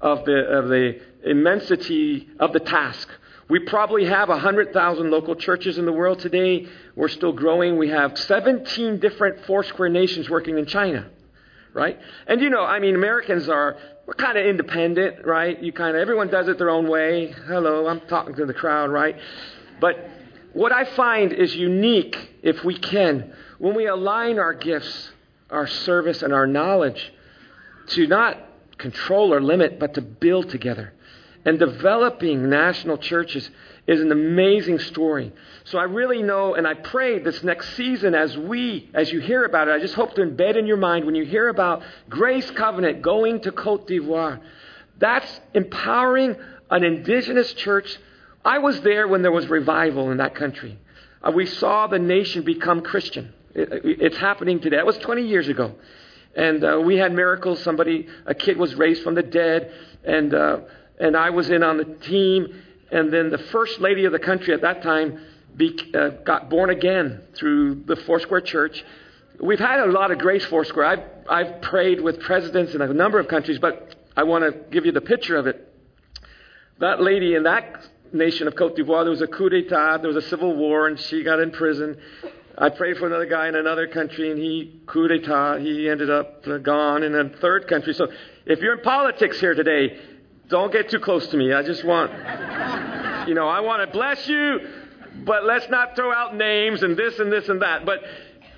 of 0.00 0.24
the, 0.24 0.38
of 0.38 0.68
the 0.68 1.00
immensity 1.24 2.28
of 2.40 2.52
the 2.52 2.60
task. 2.60 3.08
We 3.50 3.60
probably 3.60 4.06
have 4.06 4.28
100,000 4.28 5.10
local 5.10 5.34
churches 5.34 5.78
in 5.78 5.84
the 5.84 5.92
world 5.92 6.20
today. 6.20 6.66
We're 6.96 7.08
still 7.08 7.32
growing. 7.32 7.76
We 7.76 7.88
have 7.90 8.18
17 8.18 8.98
different 8.98 9.44
Foursquare 9.46 9.88
nations 9.88 10.28
working 10.30 10.58
in 10.58 10.66
China 10.66 11.10
right? 11.74 11.98
And 12.26 12.40
you 12.40 12.50
know, 12.50 12.64
I 12.64 12.78
mean, 12.78 12.94
Americans 12.94 13.48
are 13.48 13.76
we're 14.06 14.14
kind 14.14 14.38
of 14.38 14.46
independent, 14.46 15.26
right? 15.26 15.62
You 15.62 15.72
kind 15.72 15.96
of 15.96 16.00
everyone 16.00 16.28
does 16.28 16.48
it 16.48 16.58
their 16.58 16.70
own 16.70 16.88
way. 16.88 17.34
Hello, 17.46 17.86
I'm 17.86 18.00
talking 18.02 18.34
to 18.36 18.46
the 18.46 18.54
crowd, 18.54 18.90
right? 18.90 19.16
But 19.80 20.10
what 20.52 20.72
I 20.72 20.84
find 20.84 21.32
is 21.32 21.54
unique 21.54 22.16
if 22.42 22.64
we 22.64 22.78
can 22.78 23.34
when 23.58 23.74
we 23.74 23.86
align 23.86 24.38
our 24.38 24.54
gifts, 24.54 25.10
our 25.50 25.66
service, 25.66 26.22
and 26.22 26.32
our 26.32 26.46
knowledge 26.46 27.12
to 27.88 28.06
not 28.06 28.38
control 28.78 29.34
or 29.34 29.40
limit, 29.40 29.78
but 29.78 29.94
to 29.94 30.00
build 30.00 30.48
together. 30.50 30.94
And 31.48 31.58
developing 31.58 32.50
national 32.50 32.98
churches 32.98 33.48
is 33.86 34.02
an 34.02 34.12
amazing 34.12 34.80
story. 34.80 35.32
So 35.64 35.78
I 35.78 35.84
really 35.84 36.22
know, 36.22 36.54
and 36.54 36.66
I 36.66 36.74
pray 36.74 37.20
this 37.20 37.42
next 37.42 37.74
season 37.74 38.14
as 38.14 38.36
we, 38.36 38.90
as 38.92 39.10
you 39.10 39.20
hear 39.20 39.46
about 39.46 39.66
it, 39.66 39.70
I 39.70 39.78
just 39.78 39.94
hope 39.94 40.14
to 40.16 40.20
embed 40.20 40.58
in 40.58 40.66
your 40.66 40.76
mind 40.76 41.06
when 41.06 41.14
you 41.14 41.24
hear 41.24 41.48
about 41.48 41.82
Grace 42.10 42.50
Covenant 42.50 43.00
going 43.00 43.40
to 43.40 43.50
Cote 43.50 43.88
d'Ivoire. 43.88 44.40
That's 44.98 45.40
empowering 45.54 46.36
an 46.70 46.84
indigenous 46.84 47.50
church. 47.54 47.98
I 48.44 48.58
was 48.58 48.82
there 48.82 49.08
when 49.08 49.22
there 49.22 49.32
was 49.32 49.46
revival 49.46 50.10
in 50.10 50.18
that 50.18 50.34
country. 50.34 50.78
Uh, 51.22 51.30
we 51.30 51.46
saw 51.46 51.86
the 51.86 51.98
nation 51.98 52.42
become 52.42 52.82
Christian. 52.82 53.32
It, 53.54 53.72
it, 53.72 54.02
it's 54.02 54.18
happening 54.18 54.60
today. 54.60 54.76
That 54.76 54.84
was 54.84 54.98
20 54.98 55.26
years 55.26 55.48
ago. 55.48 55.76
And 56.36 56.62
uh, 56.62 56.82
we 56.84 56.98
had 56.98 57.14
miracles. 57.14 57.62
Somebody, 57.62 58.06
a 58.26 58.34
kid 58.34 58.58
was 58.58 58.74
raised 58.74 59.02
from 59.02 59.14
the 59.14 59.22
dead, 59.22 59.72
and 60.04 60.34
uh, 60.34 60.58
and 61.00 61.16
I 61.16 61.30
was 61.30 61.50
in 61.50 61.62
on 61.62 61.76
the 61.76 61.84
team 61.84 62.62
And 62.90 63.12
then 63.12 63.30
the 63.30 63.38
first 63.38 63.80
lady 63.80 64.04
of 64.04 64.12
the 64.12 64.18
country 64.18 64.54
at 64.54 64.62
that 64.62 64.82
time 64.82 65.20
be, 65.56 65.78
uh, 65.94 66.08
got 66.24 66.48
born 66.48 66.70
again 66.70 67.22
through 67.34 67.82
the 67.86 67.96
Foursquare 67.96 68.40
Church. 68.40 68.84
We've 69.40 69.58
had 69.58 69.80
a 69.80 69.86
lot 69.86 70.10
of 70.10 70.18
grace 70.18 70.44
Foursquare. 70.46 70.84
I've, 70.84 71.04
I've 71.28 71.62
prayed 71.62 72.00
with 72.00 72.20
presidents 72.20 72.74
in 72.74 72.80
a 72.80 72.92
number 72.92 73.18
of 73.18 73.28
countries, 73.28 73.58
but 73.58 73.94
I 74.16 74.22
want 74.24 74.44
to 74.44 74.58
give 74.70 74.86
you 74.86 74.92
the 74.92 75.00
picture 75.00 75.36
of 75.36 75.46
it. 75.46 75.64
That 76.80 77.00
lady 77.02 77.34
in 77.34 77.42
that 77.42 77.84
nation 78.12 78.46
of 78.48 78.56
Cote 78.56 78.76
d'Ivoire, 78.76 79.04
there 79.04 79.10
was 79.10 79.20
a 79.20 79.26
coup 79.26 79.50
d'etat, 79.50 79.98
there 79.98 80.08
was 80.08 80.24
a 80.24 80.28
civil 80.28 80.56
war, 80.56 80.86
and 80.86 80.98
she 80.98 81.22
got 81.22 81.40
in 81.40 81.50
prison. 81.50 81.98
I 82.56 82.70
prayed 82.70 82.96
for 82.96 83.06
another 83.06 83.26
guy 83.26 83.48
in 83.48 83.54
another 83.54 83.86
country, 83.86 84.30
and 84.30 84.40
he 84.40 84.80
coup 84.86 85.08
d'etat. 85.08 85.58
He 85.58 85.88
ended 85.88 86.08
up 86.08 86.44
gone 86.62 87.02
in 87.02 87.14
a 87.14 87.28
third 87.28 87.68
country. 87.68 87.92
So 87.92 88.08
if 88.46 88.60
you're 88.60 88.78
in 88.78 88.82
politics 88.82 89.38
here 89.38 89.54
today, 89.54 89.98
don't 90.48 90.72
get 90.72 90.88
too 90.88 91.00
close 91.00 91.26
to 91.28 91.36
me. 91.36 91.52
I 91.52 91.62
just 91.62 91.84
want, 91.84 92.10
you 93.28 93.34
know, 93.34 93.48
I 93.48 93.60
want 93.60 93.86
to 93.86 93.92
bless 93.92 94.26
you, 94.28 94.60
but 95.24 95.44
let's 95.44 95.68
not 95.68 95.94
throw 95.94 96.12
out 96.12 96.34
names 96.34 96.82
and 96.82 96.96
this 96.96 97.18
and 97.18 97.30
this 97.30 97.48
and 97.48 97.62
that. 97.62 97.84
But 97.84 98.02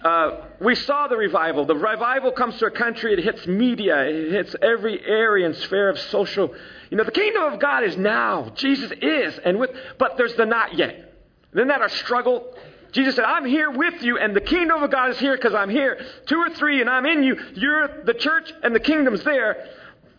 uh, 0.03 0.47
we 0.61 0.75
saw 0.75 1.09
the 1.09 1.17
revival. 1.17 1.67
The 1.67 1.75
revival 1.75 2.33
comes 2.33 2.57
to 2.59 2.67
a 2.67 2.71
country, 2.71 3.13
it 3.13 3.19
hits 3.19 3.47
media, 3.47 4.05
it 4.05 4.33
hits 4.33 4.57
every 4.63 5.05
area 5.05 5.47
and 5.47 5.57
sphere 5.57 5.89
of 5.91 5.99
social. 5.99 6.55
You 6.91 6.97
know, 6.97 7.05
the 7.05 7.13
kingdom 7.13 7.53
of 7.53 7.61
God 7.61 7.85
is 7.85 7.97
now. 7.97 8.51
Jesus 8.55 8.93
is, 9.03 9.39
and 9.45 9.59
with, 9.59 9.71
but 9.99 10.17
there's 10.17 10.35
the 10.35 10.47
not 10.47 10.77
yet. 10.79 11.13
Isn't 11.53 11.69
that 11.69 11.83
our 11.83 11.89
struggle? 11.89 12.55
Jesus 12.93 13.17
said, 13.17 13.25
I'm 13.25 13.45
here 13.45 13.71
with 13.71 14.03
you, 14.03 14.19
and 14.19 14.35
the 14.35 14.41
kingdom 14.41 14.83
of 14.83 14.91
God 14.91 15.11
is 15.11 15.19
here 15.19 15.37
because 15.37 15.55
I'm 15.55 15.71
here. 15.71 16.05
Two 16.27 16.39
or 16.39 16.51
three, 16.51 16.81
and 16.81 16.89
I'm 16.89 17.07
in 17.07 17.23
you. 17.23 17.37
You're 17.55 18.05
the 18.05 18.15
church, 18.15 18.53
and 18.63 18.75
the 18.75 18.81
kingdom's 18.81 19.23
there. 19.23 19.69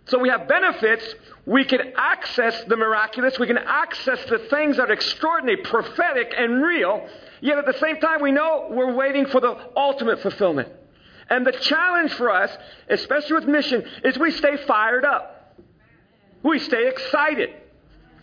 So 0.06 0.20
we 0.20 0.30
have 0.30 0.48
benefits. 0.48 1.04
We 1.46 1.66
can 1.66 1.94
access 1.96 2.64
the 2.66 2.76
miraculous. 2.76 3.40
We 3.40 3.48
can 3.48 3.58
access 3.58 4.24
the 4.26 4.40
things 4.50 4.78
that 4.78 4.90
are 4.90 4.94
extraordinary, 4.94 5.58
prophetic, 5.58 6.34
and 6.38 6.64
real. 6.64 7.08
Yet 7.40 7.58
at 7.58 7.66
the 7.66 7.78
same 7.80 8.00
time, 8.00 8.22
we 8.22 8.32
know 8.32 8.68
we're 8.70 8.94
waiting 8.94 9.26
for 9.28 9.40
the 9.40 9.58
ultimate 9.76 10.22
fulfillment. 10.22 10.70
And 11.30 11.48
the 11.48 11.54
challenge 11.54 12.14
for 12.14 12.30
us, 12.30 12.56
especially 12.90 13.36
with 13.36 13.46
mission, 13.46 13.86
is 14.04 14.18
we 14.18 14.32
stay 14.32 14.58
fired 14.68 15.06
up. 15.06 15.56
We 16.44 16.60
stay 16.60 16.88
excited. 16.90 17.50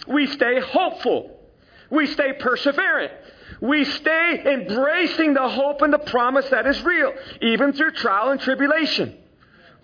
We 0.06 0.26
stay 0.26 0.60
hopeful. 0.60 1.38
We 1.90 2.06
stay 2.06 2.34
perseverant. 2.34 3.10
We 3.60 3.84
stay 3.84 4.42
embracing 4.44 5.34
the 5.34 5.48
hope 5.48 5.82
and 5.82 5.92
the 5.92 5.98
promise 5.98 6.48
that 6.50 6.66
is 6.66 6.82
real, 6.82 7.12
even 7.40 7.72
through 7.72 7.92
trial 7.92 8.30
and 8.30 8.40
tribulation. 8.40 9.16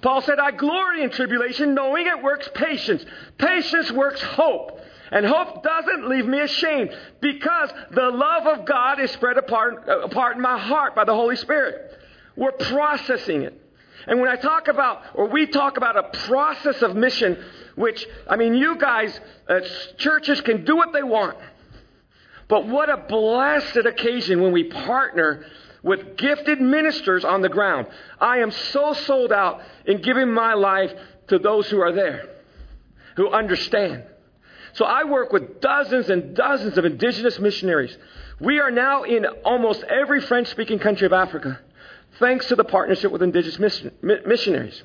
Paul 0.05 0.21
said, 0.21 0.39
I 0.39 0.51
glory 0.51 1.03
in 1.03 1.09
tribulation, 1.09 1.75
knowing 1.75 2.07
it 2.07 2.23
works 2.23 2.47
patience. 2.55 3.03
Patience 3.39 3.91
works 3.91 4.21
hope. 4.21 4.79
And 5.11 5.25
hope 5.25 5.63
doesn't 5.63 6.11
leave 6.11 6.27
me 6.27 6.41
ashamed 6.41 6.95
because 7.23 7.71
the 7.91 8.11
love 8.11 8.47
of 8.47 8.67
God 8.67 9.01
is 9.01 9.11
spread 9.13 9.39
apart, 9.39 9.89
apart 9.89 10.37
in 10.37 10.43
my 10.43 10.59
heart 10.59 10.95
by 10.95 11.05
the 11.05 11.15
Holy 11.15 11.37
Spirit. 11.37 11.99
We're 12.37 12.53
processing 12.53 13.45
it. 13.45 13.59
And 14.07 14.21
when 14.21 14.29
I 14.29 14.37
talk 14.37 14.69
about, 14.69 15.05
or 15.15 15.27
we 15.31 15.47
talk 15.47 15.79
about 15.79 15.97
a 15.97 16.19
process 16.27 16.83
of 16.83 16.95
mission, 16.95 17.43
which, 17.75 18.07
I 18.29 18.37
mean, 18.37 18.53
you 18.53 18.77
guys, 18.77 19.19
uh, 19.49 19.61
churches 19.97 20.43
can 20.43 20.67
do 20.67 20.77
what 20.77 20.93
they 20.93 21.03
want. 21.03 21.39
But 22.49 22.67
what 22.67 22.91
a 22.91 22.99
blessed 22.99 23.87
occasion 23.87 24.43
when 24.43 24.53
we 24.53 24.65
partner 24.65 25.47
with 25.85 26.17
gifted 26.17 26.61
ministers 26.61 27.25
on 27.25 27.43
the 27.43 27.49
ground. 27.49 27.87
I 28.19 28.39
am 28.39 28.51
so 28.51 28.95
sold 28.95 29.31
out 29.31 29.61
in 29.87 30.01
giving 30.01 30.33
my 30.33 30.55
life 30.55 30.93
to 31.29 31.39
those 31.39 31.69
who 31.69 31.81
are 31.81 31.93
there, 31.93 32.29
who 33.17 33.31
understand. 33.31 34.05
So 34.73 34.85
I 34.87 35.05
work 35.05 35.33
with 35.33 35.61
dozens 35.61 36.11
and 36.11 36.35
dozens 36.35 36.77
of 36.79 36.85
indigenous 36.85 37.39
missionaries. 37.39 37.97
We 38.41 38.59
are 38.59 38.71
now 38.71 39.05
in 39.05 39.27
almost 39.45 39.85
every 39.85 40.21
French 40.23 40.49
speaking 40.49 40.81
country 40.81 41.07
of 41.07 41.13
Africa, 41.13 41.61
thanks 42.19 42.47
to 42.47 42.57
the 42.57 42.65
partnership 42.65 43.13
with 43.13 43.23
indigenous 43.23 43.59
mission, 43.59 43.93
missionaries. 44.03 44.83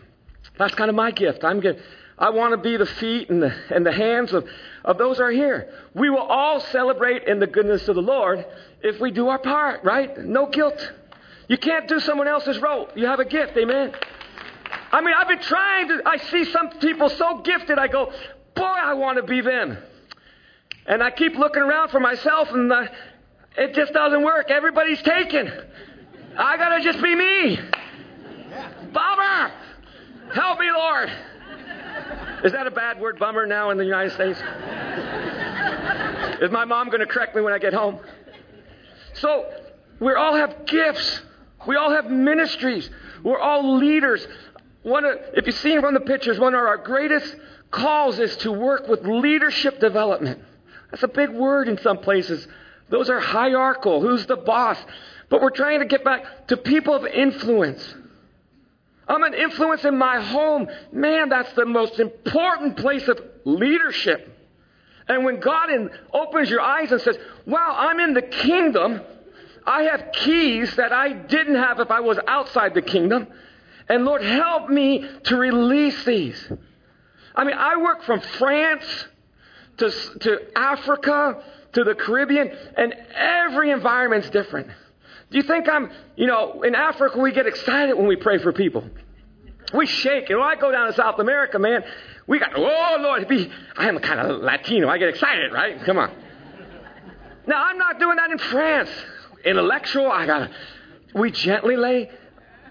That's 0.57 0.75
kind 0.75 0.89
of 0.89 0.95
my 0.95 1.11
gift. 1.11 1.43
I'm 1.43 1.61
good. 1.61 1.81
I 2.19 2.31
want 2.31 2.51
to 2.51 2.57
be 2.57 2.75
the 2.75 2.85
feet 2.85 3.29
and 3.29 3.41
the, 3.41 3.55
and 3.73 3.85
the 3.85 3.93
hands 3.93 4.33
of, 4.33 4.45
of 4.83 4.97
those 4.97 5.17
who 5.17 5.23
are 5.23 5.31
here. 5.31 5.73
We 5.93 6.09
will 6.09 6.19
all 6.19 6.59
celebrate 6.59 7.23
in 7.23 7.39
the 7.39 7.47
goodness 7.47 7.87
of 7.87 7.95
the 7.95 8.01
Lord 8.01 8.45
if 8.83 8.99
we 8.99 9.09
do 9.09 9.29
our 9.29 9.39
part, 9.39 9.85
right? 9.85 10.17
No 10.17 10.47
guilt. 10.47 10.91
You 11.47 11.57
can't 11.57 11.87
do 11.87 12.01
someone 12.01 12.27
else's 12.27 12.59
role. 12.59 12.89
You 12.93 13.05
have 13.05 13.21
a 13.21 13.25
gift, 13.25 13.55
amen. 13.57 13.93
I 14.91 14.99
mean, 14.99 15.13
I've 15.17 15.29
been 15.29 15.39
trying 15.39 15.87
to, 15.87 16.01
I 16.05 16.17
see 16.17 16.43
some 16.45 16.71
people 16.79 17.07
so 17.09 17.39
gifted, 17.39 17.79
I 17.79 17.87
go, 17.87 18.11
boy, 18.53 18.63
I 18.63 18.95
want 18.95 19.17
to 19.17 19.23
be 19.23 19.39
them. 19.39 19.77
And 20.85 21.01
I 21.01 21.11
keep 21.11 21.35
looking 21.35 21.61
around 21.61 21.89
for 21.89 22.01
myself, 22.01 22.49
and 22.51 22.71
it 23.57 23.73
just 23.75 23.93
doesn't 23.93 24.23
work. 24.23 24.51
Everybody's 24.51 25.01
taken. 25.03 25.51
I 26.37 26.57
got 26.57 26.77
to 26.77 26.83
just 26.83 27.01
be 27.01 27.15
me. 27.15 27.59
Bummer! 28.91 29.51
Help 30.33 30.59
me, 30.59 30.71
Lord. 30.71 31.11
Is 32.43 32.51
that 32.53 32.67
a 32.67 32.71
bad 32.71 32.99
word, 32.99 33.19
bummer, 33.19 33.45
now 33.45 33.69
in 33.71 33.77
the 33.77 33.85
United 33.85 34.13
States? 34.13 34.39
Is 36.41 36.51
my 36.51 36.65
mom 36.65 36.87
going 36.87 37.01
to 37.01 37.05
correct 37.05 37.35
me 37.35 37.41
when 37.41 37.53
I 37.53 37.59
get 37.59 37.73
home? 37.73 37.99
So, 39.15 39.45
we 39.99 40.13
all 40.13 40.35
have 40.35 40.65
gifts. 40.65 41.21
We 41.67 41.75
all 41.75 41.91
have 41.91 42.09
ministries. 42.09 42.89
We're 43.23 43.39
all 43.39 43.77
leaders. 43.77 44.25
One 44.83 45.03
of, 45.03 45.17
if 45.33 45.45
you 45.45 45.51
see 45.51 45.77
from 45.79 45.93
the 45.93 45.99
pictures, 45.99 46.39
one 46.39 46.53
of 46.53 46.61
our 46.61 46.77
greatest 46.77 47.35
calls 47.71 48.19
is 48.19 48.35
to 48.37 48.51
work 48.51 48.87
with 48.87 49.05
leadership 49.05 49.79
development. 49.79 50.41
That's 50.91 51.03
a 51.03 51.07
big 51.09 51.31
word 51.31 51.67
in 51.67 51.77
some 51.79 51.97
places. 51.97 52.47
Those 52.89 53.09
are 53.09 53.19
hierarchical. 53.19 54.01
Who's 54.01 54.25
the 54.25 54.37
boss? 54.37 54.77
But 55.29 55.41
we're 55.41 55.51
trying 55.51 55.79
to 55.79 55.85
get 55.85 56.03
back 56.03 56.47
to 56.47 56.57
people 56.57 56.95
of 56.95 57.05
influence. 57.05 57.93
I'm 59.09 59.23
an 59.23 59.33
influence 59.33 59.83
in 59.83 59.97
my 59.97 60.21
home. 60.21 60.67
Man, 60.91 61.29
that's 61.29 61.51
the 61.53 61.65
most 61.65 61.99
important 61.99 62.77
place 62.77 63.07
of 63.07 63.19
leadership. 63.43 64.37
And 65.07 65.25
when 65.25 65.39
God 65.39 65.71
in, 65.71 65.89
opens 66.13 66.49
your 66.49 66.61
eyes 66.61 66.91
and 66.91 67.01
says, 67.01 67.17
Wow, 67.47 67.75
I'm 67.77 67.99
in 67.99 68.13
the 68.13 68.21
kingdom, 68.21 69.01
I 69.65 69.83
have 69.83 70.11
keys 70.13 70.75
that 70.75 70.93
I 70.93 71.11
didn't 71.13 71.55
have 71.55 71.79
if 71.79 71.89
I 71.89 71.99
was 71.99 72.19
outside 72.27 72.75
the 72.75 72.83
kingdom. 72.83 73.27
And 73.89 74.05
Lord, 74.05 74.21
help 74.21 74.69
me 74.69 75.09
to 75.23 75.35
release 75.35 76.05
these. 76.05 76.51
I 77.35 77.43
mean, 77.43 77.57
I 77.57 77.77
work 77.77 78.03
from 78.03 78.21
France 78.21 78.85
to, 79.77 79.89
to 79.89 80.39
Africa 80.55 81.43
to 81.73 81.83
the 81.83 81.95
Caribbean, 81.95 82.51
and 82.77 82.93
every 83.15 83.71
environment's 83.71 84.29
different. 84.29 84.69
Do 85.31 85.37
you 85.37 85.43
think 85.43 85.69
I'm, 85.69 85.91
you 86.15 86.25
know, 86.25 86.63
in 86.63 86.73
Africa 86.73 87.19
we 87.19 87.31
get 87.31 87.45
excited 87.45 87.95
when 87.95 88.07
we 88.07 88.15
pray 88.15 88.39
for 88.39 88.51
people. 88.51 88.83
We 89.73 89.85
shake. 89.85 90.29
And 90.29 90.39
when 90.39 90.47
I 90.47 90.55
go 90.55 90.71
down 90.71 90.87
to 90.87 90.93
South 90.93 91.19
America, 91.19 91.59
man, 91.59 91.83
we 92.25 92.39
got, 92.39 92.51
oh 92.55 92.97
Lord, 92.99 93.27
be, 93.27 93.51
I 93.77 93.87
am 93.87 93.97
a 93.97 93.99
kind 93.99 94.19
of 94.19 94.41
Latino. 94.41 94.89
I 94.89 94.97
get 94.97 95.09
excited, 95.09 95.53
right? 95.53 95.79
Come 95.83 95.99
on. 95.99 96.11
Now, 97.45 97.63
I'm 97.63 97.77
not 97.77 97.99
doing 97.99 98.17
that 98.17 98.31
in 98.31 98.39
France. 98.39 98.89
Intellectual, 99.45 100.11
I 100.11 100.25
got 100.25 100.39
to, 100.39 100.51
we 101.13 101.31
gently 101.31 101.75
lay 101.75 102.09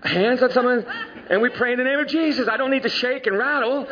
hands 0.03 0.43
on 0.43 0.51
someone 0.53 0.85
and 1.31 1.41
we 1.43 1.51
pray 1.51 1.73
in 1.73 1.79
the 1.79 1.85
name 1.85 1.99
of 1.99 2.09
Jesus. 2.09 2.49
I 2.49 2.57
don't 2.57 2.71
need 2.71 2.83
to 2.83 2.89
shake 2.89 3.27
and 3.27 3.39
rattle. 3.39 3.87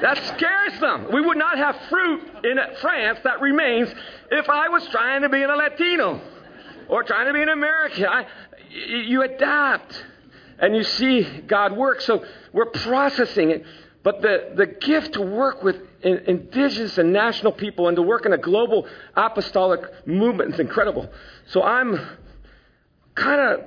That 0.00 0.16
scares 0.36 0.80
them. 0.80 1.08
We 1.12 1.20
would 1.20 1.38
not 1.38 1.58
have 1.58 1.76
fruit 1.88 2.22
in 2.44 2.58
France 2.80 3.20
that 3.24 3.40
remains 3.40 3.90
if 4.30 4.48
I 4.48 4.68
was 4.68 4.86
trying 4.88 5.22
to 5.22 5.28
be 5.28 5.42
in 5.42 5.50
a 5.50 5.56
Latino 5.56 6.20
or 6.90 7.04
trying 7.04 7.26
to 7.26 7.32
be 7.32 7.42
an 7.42 7.48
American. 7.48 8.04
I, 8.04 8.26
you 8.68 9.22
adapt 9.22 10.04
and 10.58 10.76
you 10.76 10.82
see 10.82 11.22
God 11.46 11.76
work. 11.76 12.00
So 12.00 12.24
we're 12.52 12.66
processing 12.66 13.50
it. 13.50 13.64
But 14.02 14.22
the, 14.22 14.52
the 14.56 14.66
gift 14.66 15.14
to 15.14 15.22
work 15.22 15.62
with 15.62 15.76
indigenous 16.02 16.96
and 16.96 17.12
national 17.12 17.52
people 17.52 17.88
and 17.88 17.96
to 17.96 18.02
work 18.02 18.24
in 18.24 18.32
a 18.32 18.38
global 18.38 18.86
apostolic 19.14 20.06
movement 20.06 20.54
is 20.54 20.60
incredible. 20.60 21.08
So 21.48 21.62
I'm 21.62 21.98
kind 23.14 23.40
of, 23.40 23.66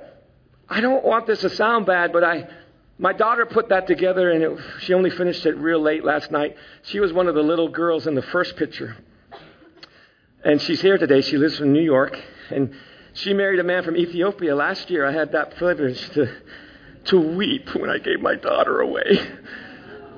I 0.68 0.80
don't 0.80 1.04
want 1.04 1.26
this 1.26 1.40
to 1.42 1.50
sound 1.50 1.86
bad, 1.86 2.12
but 2.12 2.24
I, 2.24 2.48
my 2.98 3.12
daughter 3.12 3.46
put 3.46 3.68
that 3.68 3.86
together 3.86 4.32
and 4.32 4.42
it, 4.42 4.58
she 4.80 4.92
only 4.92 5.10
finished 5.10 5.46
it 5.46 5.56
real 5.56 5.80
late 5.80 6.04
last 6.04 6.32
night. 6.32 6.56
She 6.82 6.98
was 6.98 7.12
one 7.12 7.28
of 7.28 7.36
the 7.36 7.42
little 7.42 7.68
girls 7.68 8.08
in 8.08 8.16
the 8.16 8.22
first 8.22 8.56
picture. 8.56 8.96
And 10.44 10.60
she's 10.60 10.80
here 10.80 10.98
today. 10.98 11.20
She 11.20 11.38
lives 11.38 11.60
in 11.60 11.72
New 11.72 11.82
York. 11.82 12.20
And 12.50 12.74
she 13.14 13.32
married 13.32 13.60
a 13.60 13.64
man 13.64 13.84
from 13.84 13.96
Ethiopia 13.96 14.54
last 14.54 14.90
year. 14.90 15.06
I 15.06 15.12
had 15.12 15.32
that 15.32 15.56
privilege 15.56 16.10
to, 16.10 16.36
to 17.04 17.20
weep 17.20 17.74
when 17.74 17.88
I 17.88 17.98
gave 17.98 18.20
my 18.20 18.34
daughter 18.34 18.80
away 18.80 19.20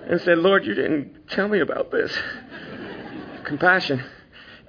and 0.08 0.20
said, 0.22 0.38
Lord, 0.38 0.64
you 0.64 0.74
didn't 0.74 1.28
tell 1.28 1.46
me 1.46 1.60
about 1.60 1.90
this. 1.90 2.16
Compassion. 3.44 4.02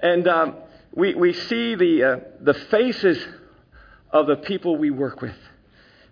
And 0.02 0.28
um, 0.28 0.56
we, 0.94 1.14
we 1.14 1.32
see 1.32 1.74
the, 1.74 2.04
uh, 2.04 2.16
the 2.40 2.54
faces 2.54 3.18
of 4.10 4.26
the 4.26 4.36
people 4.36 4.76
we 4.76 4.90
work 4.90 5.22
with. 5.22 5.36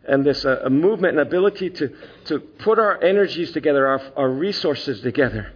And 0.09 0.25
this 0.25 0.45
uh, 0.45 0.63
a 0.65 0.71
movement 0.71 1.19
and 1.19 1.21
ability 1.27 1.71
to, 1.71 1.97
to 2.27 2.39
put 2.39 2.79
our 2.79 3.03
energies 3.03 3.53
together, 3.53 3.87
our, 3.87 4.01
our 4.17 4.31
resources 4.31 5.01
together. 5.01 5.53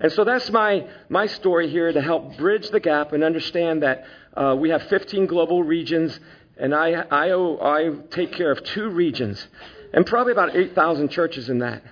And 0.00 0.12
so 0.12 0.24
that's 0.24 0.50
my, 0.50 0.86
my 1.08 1.26
story 1.26 1.68
here 1.68 1.92
to 1.92 2.00
help 2.00 2.36
bridge 2.36 2.68
the 2.70 2.80
gap 2.80 3.12
and 3.12 3.24
understand 3.24 3.82
that 3.82 4.04
uh, 4.36 4.56
we 4.58 4.70
have 4.70 4.82
15 4.84 5.26
global 5.26 5.62
regions, 5.62 6.18
and 6.56 6.74
I, 6.74 6.92
I, 7.10 7.32
I 7.32 7.90
take 8.10 8.32
care 8.32 8.50
of 8.50 8.62
two 8.62 8.88
regions, 8.88 9.46
and 9.92 10.04
probably 10.04 10.32
about 10.32 10.54
8,000 10.54 11.08
churches 11.08 11.48
in 11.48 11.60
that. 11.60 11.82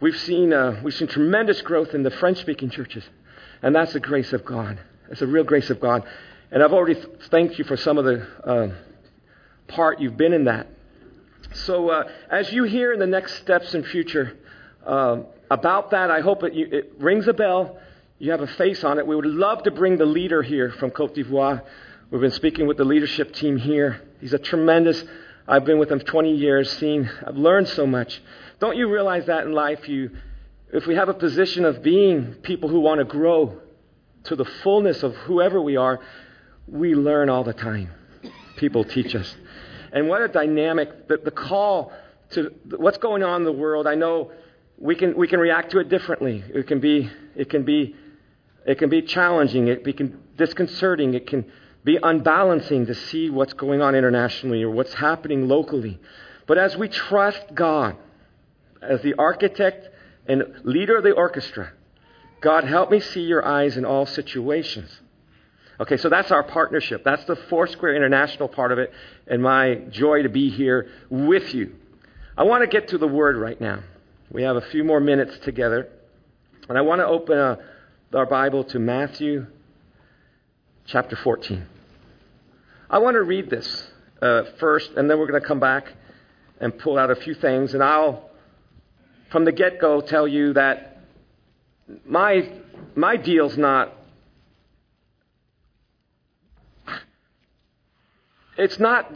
We've 0.00 0.16
seen, 0.16 0.52
uh, 0.52 0.80
we've 0.84 0.94
seen 0.94 1.08
tremendous 1.08 1.60
growth 1.62 1.94
in 1.94 2.04
the 2.04 2.10
French 2.12 2.38
speaking 2.38 2.70
churches, 2.70 3.04
and 3.62 3.74
that's 3.74 3.92
the 3.92 4.00
grace 4.00 4.32
of 4.32 4.44
God. 4.44 4.78
It's 5.10 5.22
a 5.22 5.26
real 5.26 5.44
grace 5.44 5.70
of 5.70 5.80
God. 5.80 6.04
And 6.50 6.62
I've 6.62 6.72
already 6.72 7.00
thanked 7.30 7.58
you 7.58 7.64
for 7.64 7.76
some 7.76 7.98
of 7.98 8.04
the 8.04 8.26
uh, 8.44 8.68
part 9.66 10.00
you've 10.00 10.16
been 10.16 10.32
in 10.32 10.44
that. 10.44 10.68
So 11.52 11.90
uh, 11.90 12.10
as 12.30 12.52
you 12.52 12.64
hear 12.64 12.92
in 12.92 13.00
the 13.00 13.06
next 13.06 13.36
steps 13.38 13.74
in 13.74 13.82
future 13.84 14.38
uh, 14.86 15.22
about 15.50 15.90
that, 15.90 16.10
I 16.10 16.20
hope 16.20 16.42
it, 16.42 16.52
it 16.54 16.92
rings 16.98 17.26
a 17.28 17.32
bell. 17.32 17.78
You 18.18 18.32
have 18.32 18.40
a 18.40 18.46
face 18.46 18.84
on 18.84 18.98
it. 18.98 19.06
We 19.06 19.14
would 19.16 19.26
love 19.26 19.62
to 19.64 19.70
bring 19.70 19.96
the 19.96 20.06
leader 20.06 20.42
here 20.42 20.70
from 20.72 20.90
Cote 20.90 21.14
d'Ivoire. 21.14 21.62
We've 22.10 22.20
been 22.20 22.30
speaking 22.32 22.66
with 22.66 22.76
the 22.76 22.84
leadership 22.84 23.32
team 23.34 23.56
here. 23.56 24.02
He's 24.20 24.32
a 24.32 24.38
tremendous. 24.38 25.02
I've 25.46 25.64
been 25.64 25.78
with 25.78 25.90
him 25.90 26.00
20 26.00 26.34
years, 26.34 26.70
seen, 26.78 27.10
I've 27.26 27.36
learned 27.36 27.68
so 27.68 27.86
much. 27.86 28.20
Don't 28.60 28.76
you 28.76 28.92
realize 28.92 29.26
that 29.26 29.46
in 29.46 29.52
life? 29.52 29.88
You, 29.88 30.10
if 30.72 30.86
we 30.86 30.94
have 30.96 31.08
a 31.08 31.14
position 31.14 31.64
of 31.64 31.82
being 31.82 32.34
people 32.42 32.68
who 32.68 32.80
want 32.80 32.98
to 32.98 33.04
grow 33.04 33.60
to 34.24 34.36
the 34.36 34.44
fullness 34.44 35.02
of 35.02 35.14
whoever 35.14 35.60
we 35.60 35.76
are, 35.76 36.00
we 36.66 36.94
learn 36.94 37.30
all 37.30 37.44
the 37.44 37.54
time. 37.54 37.90
People 38.56 38.84
teach 38.84 39.14
us. 39.14 39.34
And 39.92 40.08
what 40.08 40.20
a 40.20 40.28
dynamic, 40.28 41.08
the, 41.08 41.16
the 41.16 41.30
call 41.30 41.92
to 42.30 42.52
what's 42.76 42.98
going 42.98 43.22
on 43.22 43.40
in 43.40 43.44
the 43.44 43.52
world. 43.52 43.86
I 43.86 43.94
know 43.94 44.32
we 44.80 44.94
can, 44.94 45.16
we 45.16 45.28
can 45.28 45.40
react 45.40 45.72
to 45.72 45.78
it 45.78 45.88
differently. 45.88 46.44
It 46.54 46.66
can 46.66 46.80
be, 46.80 47.10
it 47.34 47.50
can 47.50 47.64
be, 47.64 47.94
it 48.66 48.78
can 48.78 48.90
be 48.90 49.02
challenging. 49.02 49.68
It 49.68 49.96
can 49.96 50.20
disconcerting. 50.36 51.14
It 51.14 51.26
can 51.26 51.44
be 51.84 51.98
unbalancing 52.02 52.86
to 52.86 52.94
see 52.94 53.28
what's 53.28 53.52
going 53.52 53.82
on 53.82 53.94
internationally 53.94 54.62
or 54.62 54.70
what's 54.70 54.94
happening 54.94 55.48
locally. 55.48 56.00
But 56.46 56.58
as 56.58 56.76
we 56.76 56.88
trust 56.88 57.54
God 57.54 57.96
as 58.80 59.02
the 59.02 59.14
architect 59.14 59.88
and 60.26 60.44
leader 60.64 60.96
of 60.96 61.04
the 61.04 61.12
orchestra, 61.12 61.72
God, 62.40 62.64
help 62.64 62.90
me 62.90 63.00
see 63.00 63.22
your 63.22 63.44
eyes 63.44 63.76
in 63.76 63.84
all 63.84 64.06
situations. 64.06 64.90
Okay, 65.80 65.96
so 65.96 66.08
that's 66.08 66.30
our 66.30 66.42
partnership. 66.42 67.04
That's 67.04 67.24
the 67.24 67.36
Foursquare 67.36 67.94
International 67.94 68.48
part 68.48 68.72
of 68.72 68.78
it, 68.78 68.92
and 69.26 69.42
my 69.42 69.76
joy 69.90 70.22
to 70.22 70.28
be 70.28 70.50
here 70.50 70.88
with 71.08 71.54
you. 71.54 71.74
I 72.36 72.44
want 72.44 72.62
to 72.62 72.68
get 72.68 72.88
to 72.88 72.98
the 72.98 73.06
Word 73.06 73.36
right 73.36 73.60
now. 73.60 73.82
We 74.30 74.42
have 74.42 74.56
a 74.56 74.60
few 74.60 74.84
more 74.84 75.00
minutes 75.00 75.38
together, 75.38 75.88
and 76.68 76.76
I 76.76 76.82
want 76.82 77.00
to 77.00 77.06
open 77.06 77.38
uh, 77.38 77.56
our 78.12 78.26
Bible 78.26 78.62
to 78.64 78.78
Matthew 78.78 79.46
chapter 80.84 81.16
14. 81.16 81.64
I 82.90 82.98
want 82.98 83.14
to 83.14 83.22
read 83.22 83.48
this 83.48 83.88
uh, 84.20 84.42
first, 84.60 84.90
and 84.98 85.08
then 85.08 85.18
we're 85.18 85.28
going 85.28 85.40
to 85.40 85.48
come 85.48 85.60
back 85.60 85.90
and 86.60 86.78
pull 86.78 86.98
out 86.98 87.10
a 87.10 87.16
few 87.16 87.32
things, 87.32 87.72
and 87.72 87.82
I'll, 87.82 88.28
from 89.32 89.46
the 89.46 89.52
get 89.52 89.80
go, 89.80 90.02
tell 90.02 90.28
you 90.28 90.52
that 90.52 90.98
my 92.04 92.52
my 92.94 93.16
deal's 93.16 93.56
not 93.56 93.94
it's 98.58 98.78
not 98.78 99.10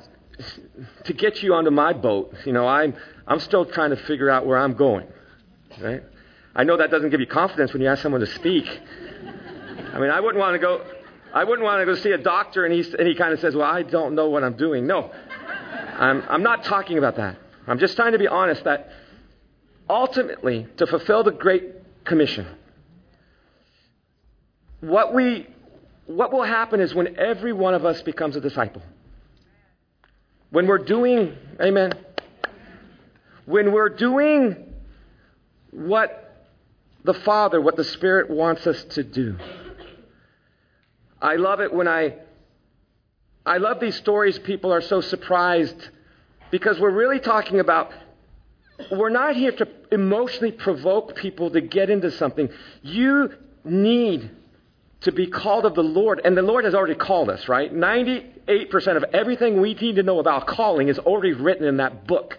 to 1.04 1.12
get 1.12 1.42
you 1.42 1.54
onto 1.54 1.70
my 1.70 1.92
boat. 1.92 2.34
You 2.44 2.52
know, 2.52 2.66
I'm, 2.66 2.94
I'm 3.26 3.40
still 3.40 3.64
trying 3.64 3.90
to 3.90 3.96
figure 3.96 4.30
out 4.30 4.46
where 4.46 4.58
I'm 4.58 4.74
going. 4.74 5.06
Right? 5.80 6.02
I 6.54 6.64
know 6.64 6.76
that 6.76 6.90
doesn't 6.90 7.10
give 7.10 7.20
you 7.20 7.26
confidence 7.26 7.72
when 7.72 7.82
you 7.82 7.88
ask 7.88 8.02
someone 8.02 8.20
to 8.20 8.26
speak. 8.26 8.66
I 9.92 9.98
mean, 9.98 10.10
I 10.10 10.20
wouldn't 10.20 10.38
want 10.38 10.54
to 10.54 10.58
go. 10.58 10.84
I 11.34 11.44
wouldn't 11.44 11.64
want 11.64 11.80
to 11.80 11.86
go 11.86 11.94
see 11.94 12.10
a 12.10 12.18
doctor 12.18 12.66
and 12.66 12.74
he, 12.74 12.80
and 12.98 13.08
he 13.08 13.14
kind 13.14 13.32
of 13.32 13.40
says, 13.40 13.54
Well, 13.54 13.66
I 13.66 13.82
don't 13.82 14.14
know 14.14 14.28
what 14.28 14.44
I'm 14.44 14.56
doing. 14.56 14.86
No, 14.86 15.10
I'm, 15.99 16.23
I'm 16.28 16.42
not 16.42 16.64
talking 16.64 16.99
about 16.99 17.16
that. 17.16 17.38
I'm 17.66 17.78
just 17.78 17.97
trying 17.97 18.12
to 18.12 18.18
be 18.18 18.28
honest 18.28 18.64
that 18.64 18.90
ultimately, 19.88 20.66
to 20.78 20.86
fulfill 20.86 21.23
the 21.23 21.30
Great 21.30 22.04
Commission, 22.04 22.47
what, 24.80 25.14
we, 25.14 25.47
what 26.06 26.32
will 26.32 26.42
happen 26.42 26.80
is 26.80 26.95
when 26.95 27.18
every 27.18 27.52
one 27.52 27.75
of 27.75 27.84
us 27.84 28.02
becomes 28.02 28.34
a 28.36 28.40
disciple, 28.40 28.82
when 30.52 30.67
we're 30.67 30.78
doing, 30.78 31.34
amen, 31.60 31.93
when 33.47 33.73
we're 33.73 33.88
doing 33.88 34.75
what 35.71 36.47
the 37.04 37.15
Father, 37.15 37.60
what 37.60 37.75
the 37.75 37.84
Spirit 37.84 38.30
wants 38.30 38.67
us 38.67 38.84
to 38.84 39.02
do. 39.02 39.36
I 41.21 41.36
love 41.36 41.60
it 41.60 41.73
when 41.73 41.88
I, 41.88 42.17
I 43.47 43.56
love 43.56 43.80
these 43.80 43.97
stories. 43.97 44.38
People 44.38 44.73
are 44.73 44.82
so 44.82 45.00
surprised 45.00 45.88
because 46.50 46.78
we're 46.78 46.91
really 46.91 47.19
talking 47.19 47.58
about, 47.58 47.91
we're 48.91 49.08
not 49.08 49.34
here 49.34 49.52
to 49.52 49.69
emotionally 49.91 50.52
provoke 50.52 51.17
people 51.17 51.50
to 51.50 51.62
get 51.62 51.88
into 51.88 52.10
something. 52.10 52.50
You 52.82 53.32
need 53.65 54.30
to 55.02 55.12
be 55.12 55.26
called 55.26 55.65
of 55.65 55.75
the 55.75 55.82
Lord. 55.82 56.21
And 56.25 56.36
the 56.36 56.43
Lord 56.43 56.65
has 56.65 56.75
already 56.75 56.95
called 56.95 57.28
us, 57.28 57.49
right? 57.49 57.73
98% 57.73 58.97
of 58.97 59.04
everything 59.12 59.60
we 59.60 59.75
need 59.75 59.97
to 59.97 60.02
know 60.02 60.19
about 60.19 60.47
calling 60.47 60.88
is 60.88 60.99
already 60.99 61.32
written 61.32 61.67
in 61.67 61.78
that 61.78 62.06
book. 62.06 62.38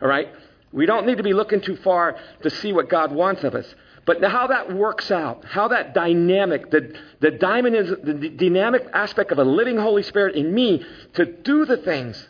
All 0.00 0.08
right? 0.08 0.28
We 0.72 0.86
don't 0.86 1.06
need 1.06 1.16
to 1.16 1.22
be 1.22 1.32
looking 1.32 1.60
too 1.60 1.76
far 1.76 2.16
to 2.42 2.50
see 2.50 2.72
what 2.72 2.88
God 2.88 3.12
wants 3.12 3.44
of 3.44 3.54
us. 3.54 3.66
But 4.06 4.22
how 4.24 4.46
that 4.46 4.72
works 4.74 5.10
out, 5.10 5.44
how 5.44 5.68
that 5.68 5.92
dynamic, 5.92 6.70
the, 6.70 6.94
the, 7.20 7.32
diamond 7.32 7.76
is, 7.76 7.90
the 8.02 8.30
dynamic 8.30 8.86
aspect 8.92 9.30
of 9.30 9.38
a 9.38 9.44
living 9.44 9.76
Holy 9.76 10.02
Spirit 10.02 10.36
in 10.36 10.54
me 10.54 10.84
to 11.14 11.26
do 11.26 11.66
the 11.66 11.76
things 11.76 12.26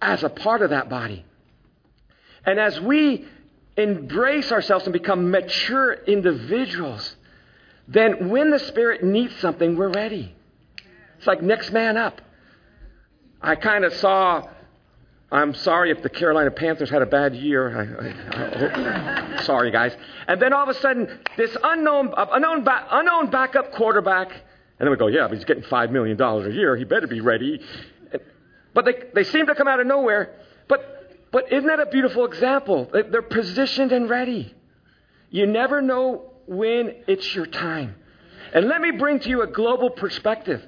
as 0.00 0.22
a 0.22 0.28
part 0.28 0.62
of 0.62 0.70
that 0.70 0.88
body. 0.88 1.24
And 2.46 2.58
as 2.58 2.80
we 2.80 3.26
embrace 3.76 4.50
ourselves 4.50 4.84
and 4.86 4.92
become 4.92 5.30
mature 5.30 5.92
individuals, 5.92 7.16
then 7.88 8.28
when 8.28 8.50
the 8.50 8.58
Spirit 8.58 9.02
needs 9.02 9.34
something, 9.40 9.76
we're 9.76 9.88
ready. 9.88 10.34
It's 11.16 11.26
like 11.26 11.42
next 11.42 11.72
man 11.72 11.96
up. 11.96 12.20
I 13.40 13.56
kind 13.56 13.84
of 13.84 13.94
saw. 13.94 14.46
I'm 15.30 15.54
sorry 15.54 15.90
if 15.90 16.02
the 16.02 16.08
Carolina 16.08 16.50
Panthers 16.50 16.90
had 16.90 17.02
a 17.02 17.06
bad 17.06 17.34
year. 17.34 17.68
I, 17.68 18.36
I, 18.36 19.38
I, 19.38 19.42
sorry, 19.42 19.70
guys. 19.70 19.94
And 20.26 20.40
then 20.40 20.52
all 20.52 20.62
of 20.62 20.68
a 20.68 20.80
sudden, 20.80 21.18
this 21.36 21.54
unknown, 21.62 22.14
unknown, 22.16 22.66
unknown 22.66 23.30
backup 23.30 23.72
quarterback, 23.72 24.32
and 24.78 24.86
then 24.86 24.90
we 24.90 24.96
go, 24.96 25.08
yeah, 25.08 25.26
but 25.26 25.36
he's 25.36 25.44
getting 25.44 25.64
$5 25.64 25.90
million 25.90 26.20
a 26.20 26.48
year. 26.50 26.76
He 26.76 26.84
better 26.84 27.06
be 27.06 27.20
ready. 27.20 27.60
But 28.74 28.84
they, 28.84 28.94
they 29.12 29.24
seem 29.24 29.46
to 29.46 29.54
come 29.54 29.66
out 29.66 29.80
of 29.80 29.86
nowhere. 29.86 30.36
But, 30.68 31.30
but 31.32 31.52
isn't 31.52 31.66
that 31.66 31.80
a 31.80 31.86
beautiful 31.86 32.24
example? 32.24 32.88
They're 32.92 33.22
positioned 33.22 33.90
and 33.90 34.08
ready. 34.08 34.54
You 35.30 35.46
never 35.46 35.82
know 35.82 36.30
when 36.48 36.94
it's 37.06 37.34
your 37.34 37.46
time. 37.46 37.94
And 38.54 38.66
let 38.66 38.80
me 38.80 38.92
bring 38.92 39.20
to 39.20 39.28
you 39.28 39.42
a 39.42 39.46
global 39.46 39.90
perspective. 39.90 40.66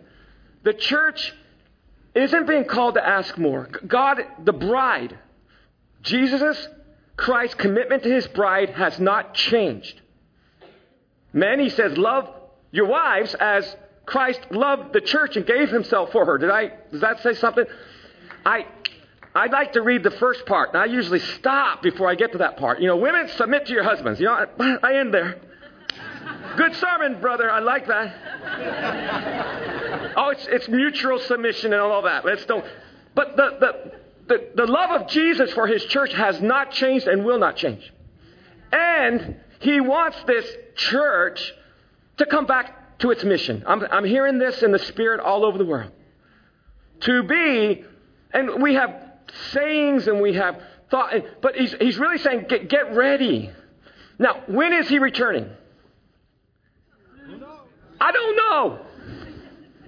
The 0.63 0.75
church 0.75 1.33
isn't 2.15 2.47
being 2.47 2.65
called 2.65 2.95
to 2.95 3.07
ask 3.07 3.39
more. 3.39 3.69
God, 3.87 4.21
the 4.45 4.53
bride, 4.53 5.19
Jesus, 6.03 6.69
Christ's 7.17 7.55
commitment 7.55 8.03
to 8.03 8.11
his 8.11 8.27
bride 8.29 8.71
has 8.71 8.99
not 8.99 9.35
changed. 9.35 10.01
Men, 11.33 11.61
he 11.61 11.71
says, 11.71 11.97
love 11.97 12.29
your 12.73 12.87
wives 12.87 13.35
as 13.35 13.77
Christ 14.05 14.41
loved 14.51 14.93
the 14.93 15.01
church 15.01 15.37
and 15.37 15.47
gave 15.47 15.71
himself 15.71 16.13
for 16.13 16.27
her. 16.27 16.37
Did 16.37 16.51
I, 16.51 16.73
does 16.91 17.01
that 17.01 17.23
say 17.23 17.35
something? 17.35 17.65
I, 18.45 18.67
I'd 19.35 19.53
like 19.53 19.75
to 19.75 19.83
read 19.83 20.03
the 20.03 20.11
first 20.11 20.45
part, 20.47 20.71
and 20.71 20.79
I 20.79 20.87
usually 20.87 21.21
stop 21.21 21.83
before 21.83 22.09
I 22.09 22.17
get 22.17 22.33
to 22.33 22.39
that 22.39 22.57
part. 22.57 22.81
You 22.81 22.89
know, 22.89 22.97
women, 22.97 23.29
submit 23.29 23.67
to 23.67 23.73
your 23.73 23.85
husbands. 23.85 24.19
You 24.19 24.27
know, 24.27 24.47
I, 24.59 24.77
I 24.83 24.95
end 24.99 25.15
there. 25.15 25.41
Good 26.57 26.75
sermon, 26.77 27.21
brother. 27.21 27.51
I 27.51 27.61
like 27.61 27.87
that. 27.87 28.15
oh, 30.17 30.31
it's, 30.31 30.47
it's 30.47 30.69
mutual 30.69 31.19
submission 31.21 31.73
and 31.73 31.81
all 31.83 32.03
that. 32.03 32.25
Let's 32.25 32.45
don't. 32.47 32.65
But 33.15 33.37
the, 33.37 33.57
the, 33.61 33.93
the, 34.27 34.51
the 34.57 34.67
love 34.67 35.03
of 35.03 35.09
Jesus 35.09 35.53
for 35.53 35.67
his 35.67 35.85
church 35.87 36.13
has 36.15 36.41
not 36.41 36.73
changed 36.73 37.07
and 37.07 37.25
will 37.25 37.39
not 37.39 37.57
change. 37.57 37.93
And 38.73 39.37
he 39.61 39.81
wants 39.81 40.17
this 40.27 40.47
church 40.77 41.53
to 42.19 42.27
come 42.27 42.47
back 42.47 42.99
to 43.01 43.11
its 43.11 43.25
mission. 43.25 43.65
I'm, 43.67 43.83
I'm 43.91 44.05
hearing 44.05 44.39
this 44.39 44.63
in 44.63 44.73
the 44.73 44.79
spirit 44.79 45.21
all 45.21 45.45
over 45.45 45.59
the 45.59 45.65
world. 45.65 45.91
To 47.01 47.23
be, 47.23 47.85
and 48.33 48.63
we 48.63 48.75
have 48.75 48.95
sayings 49.53 50.07
and 50.07 50.21
we 50.21 50.35
have 50.35 50.61
thought, 50.91 51.15
but 51.41 51.57
he's, 51.57 51.75
he's 51.81 51.99
really 51.99 52.19
saying, 52.19 52.47
get, 52.49 52.69
get 52.69 52.95
ready. 52.95 53.51
Now, 54.19 54.43
when 54.47 54.73
is 54.73 54.89
he 54.89 54.99
returning? 54.99 55.49
I 58.01 58.13
don't 58.13 58.37
know. 58.37 58.81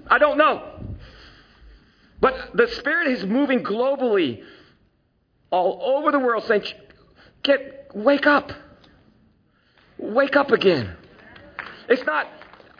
I 0.09 0.19
don't 0.19 0.37
know. 0.37 0.69
But 2.21 2.51
the 2.55 2.69
Spirit 2.69 3.09
is 3.09 3.25
moving 3.25 3.65
globally 3.65 4.43
all 5.51 5.99
over 5.99 6.13
the 6.13 6.19
world 6.19 6.45
saying, 6.47 6.65
get, 7.43 7.91
wake 7.95 8.27
up. 8.27 8.53
wake 9.99 10.37
up 10.37 10.51
again. 10.51 10.97
It's 11.89 12.05
not, 12.05 12.29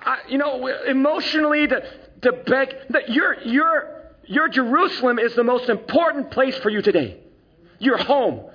I, 0.01 0.19
you 0.29 0.39
know, 0.39 0.67
emotionally 0.67 1.67
to, 1.67 1.83
to 2.23 2.33
beg 2.33 2.75
that 2.91 3.11
your, 3.11 3.41
your, 3.43 4.03
your 4.25 4.49
Jerusalem 4.49 5.19
is 5.19 5.35
the 5.35 5.45
most 5.45 5.69
important 5.69 6.31
place 6.31 6.57
for 6.59 6.71
you 6.71 6.83
today. 6.83 7.21
Your 7.79 7.97
home. 7.97 8.49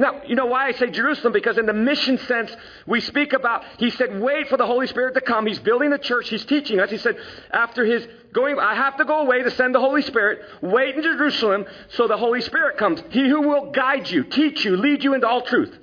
Now, 0.00 0.22
you 0.26 0.34
know 0.34 0.46
why 0.46 0.68
I 0.68 0.72
say 0.72 0.90
Jerusalem? 0.90 1.34
Because 1.34 1.58
in 1.58 1.66
the 1.66 1.74
mission 1.74 2.16
sense, 2.16 2.50
we 2.86 3.02
speak 3.02 3.34
about, 3.34 3.64
he 3.76 3.90
said, 3.90 4.18
wait 4.18 4.48
for 4.48 4.56
the 4.56 4.64
Holy 4.64 4.86
Spirit 4.86 5.12
to 5.12 5.20
come. 5.20 5.44
He's 5.44 5.58
building 5.58 5.90
the 5.90 5.98
church. 5.98 6.30
He's 6.30 6.42
teaching 6.46 6.80
us. 6.80 6.88
He 6.88 6.96
said, 6.96 7.18
after 7.52 7.84
his 7.84 8.08
going, 8.32 8.58
I 8.58 8.74
have 8.74 8.96
to 8.96 9.04
go 9.04 9.20
away 9.20 9.42
to 9.42 9.50
send 9.50 9.74
the 9.74 9.78
Holy 9.78 10.00
Spirit. 10.00 10.40
Wait 10.62 10.96
in 10.96 11.02
Jerusalem 11.02 11.66
so 11.90 12.08
the 12.08 12.16
Holy 12.16 12.40
Spirit 12.40 12.78
comes. 12.78 13.02
He 13.10 13.28
who 13.28 13.42
will 13.42 13.72
guide 13.72 14.08
you, 14.08 14.24
teach 14.24 14.64
you, 14.64 14.78
lead 14.78 15.04
you 15.04 15.12
into 15.12 15.28
all 15.28 15.42
truth. 15.42 15.78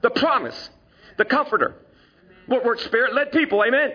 The 0.00 0.10
promise, 0.10 0.70
the 1.18 1.24
comforter. 1.24 1.74
We're 2.46 2.78
spirit 2.78 3.16
led 3.16 3.32
people. 3.32 3.64
Amen. 3.64 3.90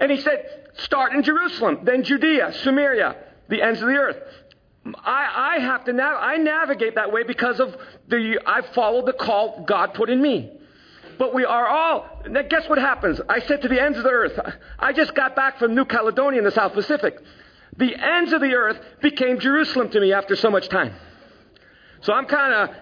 And 0.00 0.10
he 0.10 0.20
said, 0.20 0.66
start 0.80 1.14
in 1.14 1.22
Jerusalem, 1.22 1.78
then 1.84 2.04
Judea, 2.04 2.52
Samaria, 2.62 3.16
the 3.48 3.62
ends 3.62 3.80
of 3.80 3.88
the 3.88 3.94
earth. 3.94 4.18
I, 4.98 5.56
I 5.56 5.60
have 5.60 5.84
to 5.84 5.92
nav- 5.92 6.18
I 6.20 6.36
navigate 6.36 6.94
that 6.94 7.12
way 7.12 7.22
because 7.22 7.60
of 7.60 7.76
the 8.08 8.40
I 8.46 8.62
followed 8.74 9.06
the 9.06 9.12
call 9.12 9.64
God 9.66 9.94
put 9.94 10.10
in 10.10 10.20
me. 10.20 10.50
But 11.18 11.34
we 11.34 11.44
are 11.44 11.68
all. 11.68 12.22
Now 12.28 12.42
guess 12.42 12.68
what 12.68 12.78
happens? 12.78 13.20
I 13.28 13.40
said 13.40 13.62
to 13.62 13.68
the 13.68 13.80
ends 13.80 13.98
of 13.98 14.04
the 14.04 14.10
earth. 14.10 14.40
I 14.78 14.92
just 14.92 15.14
got 15.14 15.36
back 15.36 15.58
from 15.58 15.74
New 15.74 15.84
Caledonia 15.84 16.38
in 16.38 16.44
the 16.44 16.50
South 16.50 16.72
Pacific. 16.72 17.18
The 17.76 17.94
ends 17.94 18.32
of 18.32 18.40
the 18.40 18.54
earth 18.54 18.78
became 19.02 19.38
Jerusalem 19.38 19.90
to 19.90 20.00
me 20.00 20.12
after 20.12 20.34
so 20.34 20.50
much 20.50 20.68
time. 20.68 20.94
So 22.02 22.12
I'm 22.12 22.26
kind 22.26 22.54
of 22.54 22.76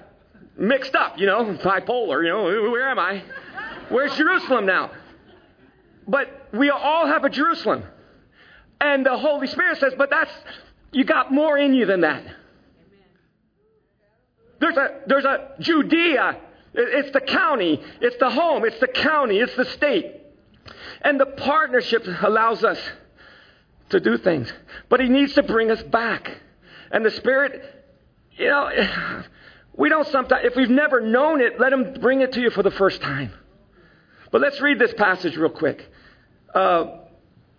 mixed 0.57 0.95
up, 0.95 1.19
you 1.19 1.27
know, 1.27 1.45
bipolar. 1.63 2.25
You 2.25 2.31
know, 2.31 2.71
where 2.71 2.89
am 2.89 2.99
I? 2.99 3.23
Where's 3.89 4.15
Jerusalem 4.17 4.67
now? 4.67 4.93
But 6.07 6.49
we 6.53 6.71
all 6.71 7.07
have 7.07 7.25
a 7.25 7.31
Jerusalem. 7.31 7.83
And 8.81 9.05
the 9.05 9.19
Holy 9.19 9.49
Spirit 9.49 9.79
says, 9.79 9.95
but 9.99 10.11
that's 10.11 10.31
you 10.93 11.05
got 11.05 11.33
more 11.33 11.59
in 11.59 11.75
you 11.75 11.87
than 11.87 12.03
that. 12.03 12.25
There's 14.61 14.77
a, 14.77 15.01
there's 15.07 15.25
a 15.25 15.51
Judea. 15.61 16.41
It's 16.75 17.13
the 17.13 17.21
county. 17.21 17.81
It's 18.01 18.17
the 18.19 18.31
home. 18.31 18.65
It's 18.65 18.79
the 18.81 18.89
county. 18.89 19.39
It's 19.39 19.55
the 19.57 19.65
state. 19.67 20.17
And 21.03 21.19
the 21.19 21.27
partnership 21.27 22.07
allows 22.23 22.65
us 22.65 22.79
to 23.91 24.01
do 24.01 24.19
things. 24.19 24.53
But 24.89 25.01
He 25.01 25.09
needs 25.09 25.35
to 25.35 25.43
bring 25.43 25.71
us 25.71 25.83
back. 25.83 26.39
And 26.91 27.05
the 27.05 27.11
Spirit, 27.11 27.63
you 28.37 28.49
know, 28.49 28.71
we 29.77 29.89
don't 29.89 30.09
sometimes, 30.09 30.45
if 30.45 30.57
we've 30.57 30.71
never 30.71 31.01
known 31.01 31.41
it, 31.41 31.61
let 31.61 31.73
Him 31.73 31.95
bring 32.01 32.21
it 32.21 32.33
to 32.33 32.41
you 32.41 32.51
for 32.51 32.63
the 32.63 32.71
first 32.73 33.01
time. 33.01 33.33
But 34.31 34.41
let's 34.41 34.61
read 34.61 34.79
this 34.79 34.93
passage 34.95 35.37
real 35.37 35.51
quick. 35.51 35.89
Uh, 36.55 36.99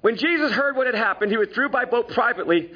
when 0.02 0.18
Jesus 0.18 0.52
heard 0.52 0.76
what 0.76 0.86
had 0.86 0.96
happened, 0.96 1.32
he 1.32 1.38
withdrew 1.38 1.70
by 1.70 1.86
boat 1.86 2.10
privately 2.10 2.72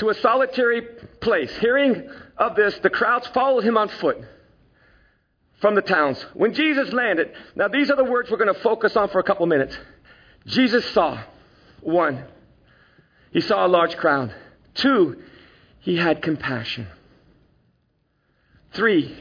to 0.00 0.08
a 0.08 0.14
solitary 0.14 0.82
place. 1.20 1.54
Hearing 1.58 2.08
of 2.36 2.56
this, 2.56 2.76
the 2.78 2.90
crowds 2.90 3.26
followed 3.28 3.64
him 3.64 3.76
on 3.76 3.88
foot 3.88 4.18
from 5.60 5.74
the 5.74 5.82
towns. 5.82 6.24
When 6.32 6.54
Jesus 6.54 6.90
landed, 6.92 7.32
now 7.54 7.68
these 7.68 7.90
are 7.90 7.96
the 7.96 8.04
words 8.04 8.30
we're 8.30 8.38
going 8.38 8.52
to 8.52 8.60
focus 8.60 8.96
on 8.96 9.10
for 9.10 9.18
a 9.18 9.22
couple 9.22 9.46
minutes. 9.46 9.76
Jesus 10.46 10.86
saw, 10.92 11.22
one, 11.82 12.24
he 13.30 13.42
saw 13.42 13.66
a 13.66 13.68
large 13.68 13.96
crowd. 13.98 14.34
Two, 14.74 15.22
he 15.80 15.96
had 15.96 16.22
compassion. 16.22 16.86
Three, 18.72 19.14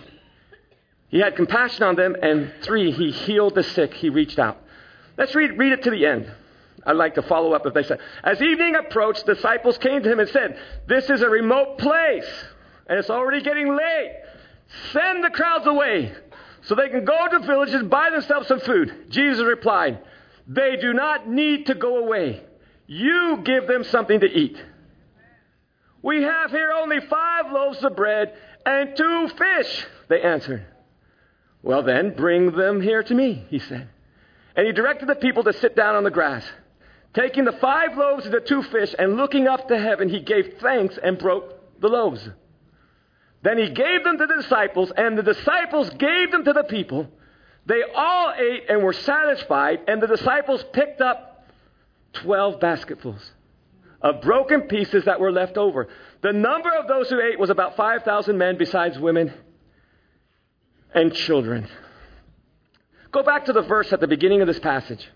he 1.09 1.19
had 1.19 1.35
compassion 1.35 1.83
on 1.83 1.95
them. 1.95 2.15
And 2.21 2.53
three, 2.61 2.91
he 2.91 3.11
healed 3.11 3.55
the 3.55 3.63
sick. 3.63 3.93
He 3.95 4.09
reached 4.09 4.39
out. 4.39 4.57
Let's 5.17 5.35
read, 5.35 5.57
read 5.57 5.73
it 5.73 5.83
to 5.83 5.89
the 5.89 6.05
end. 6.05 6.31
I'd 6.89 6.95
like 6.95 7.13
to 7.15 7.21
follow 7.21 7.53
up 7.53 7.67
if 7.67 7.75
they 7.75 7.83
said, 7.83 7.99
As 8.23 8.41
evening 8.41 8.73
approached, 8.73 9.27
disciples 9.27 9.77
came 9.77 10.01
to 10.01 10.11
him 10.11 10.19
and 10.19 10.27
said, 10.27 10.57
This 10.87 11.07
is 11.07 11.21
a 11.21 11.29
remote 11.29 11.77
place, 11.77 12.27
and 12.87 12.97
it's 12.97 13.11
already 13.11 13.43
getting 13.43 13.67
late. 13.75 14.15
Send 14.91 15.23
the 15.23 15.29
crowds 15.29 15.67
away 15.67 16.11
so 16.63 16.73
they 16.73 16.89
can 16.89 17.05
go 17.05 17.27
to 17.27 17.45
villages 17.45 17.75
and 17.75 17.91
buy 17.91 18.09
themselves 18.09 18.47
some 18.47 18.59
food. 18.61 19.05
Jesus 19.09 19.45
replied, 19.45 19.99
They 20.47 20.77
do 20.77 20.93
not 20.93 21.29
need 21.29 21.67
to 21.67 21.75
go 21.75 21.97
away. 21.97 22.41
You 22.87 23.43
give 23.45 23.67
them 23.67 23.83
something 23.83 24.21
to 24.21 24.27
eat. 24.27 24.57
We 26.01 26.23
have 26.23 26.49
here 26.49 26.71
only 26.71 27.01
five 27.01 27.51
loaves 27.51 27.83
of 27.83 27.95
bread 27.95 28.33
and 28.65 28.97
two 28.97 29.27
fish, 29.37 29.85
they 30.07 30.21
answered. 30.23 30.65
Well, 31.61 31.83
then, 31.83 32.15
bring 32.15 32.53
them 32.53 32.81
here 32.81 33.03
to 33.03 33.13
me, 33.13 33.45
he 33.51 33.59
said. 33.59 33.89
And 34.55 34.65
he 34.65 34.73
directed 34.73 35.07
the 35.07 35.15
people 35.15 35.43
to 35.43 35.53
sit 35.53 35.75
down 35.75 35.95
on 35.95 36.03
the 36.03 36.09
grass. 36.09 36.43
Taking 37.13 37.45
the 37.45 37.53
five 37.53 37.97
loaves 37.97 38.25
and 38.25 38.33
the 38.33 38.39
two 38.39 38.61
fish 38.63 38.93
and 38.97 39.17
looking 39.17 39.47
up 39.47 39.67
to 39.69 39.77
heaven, 39.79 40.09
he 40.09 40.19
gave 40.19 40.57
thanks 40.61 40.97
and 41.01 41.17
broke 41.17 41.79
the 41.79 41.87
loaves. 41.87 42.27
Then 43.41 43.57
he 43.57 43.69
gave 43.69 44.03
them 44.03 44.17
to 44.17 44.27
the 44.27 44.41
disciples, 44.41 44.91
and 44.95 45.17
the 45.17 45.23
disciples 45.23 45.89
gave 45.91 46.31
them 46.31 46.43
to 46.43 46.53
the 46.53 46.63
people. 46.63 47.09
They 47.65 47.83
all 47.95 48.33
ate 48.37 48.69
and 48.69 48.83
were 48.83 48.93
satisfied, 48.93 49.81
and 49.87 50.01
the 50.01 50.07
disciples 50.07 50.63
picked 50.73 51.01
up 51.01 51.47
12 52.13 52.59
basketfuls 52.59 53.31
of 54.01 54.21
broken 54.21 54.61
pieces 54.61 55.05
that 55.05 55.19
were 55.19 55.31
left 55.31 55.57
over. 55.57 55.87
The 56.21 56.33
number 56.33 56.69
of 56.73 56.87
those 56.87 57.09
who 57.09 57.19
ate 57.19 57.39
was 57.39 57.49
about 57.49 57.75
5,000 57.75 58.37
men, 58.37 58.57
besides 58.57 58.97
women 58.99 59.33
and 60.93 61.13
children. 61.13 61.67
Go 63.11 63.23
back 63.23 63.45
to 63.45 63.53
the 63.53 63.61
verse 63.61 63.91
at 63.93 63.99
the 63.99 64.07
beginning 64.07 64.41
of 64.41 64.47
this 64.47 64.59
passage. 64.59 65.07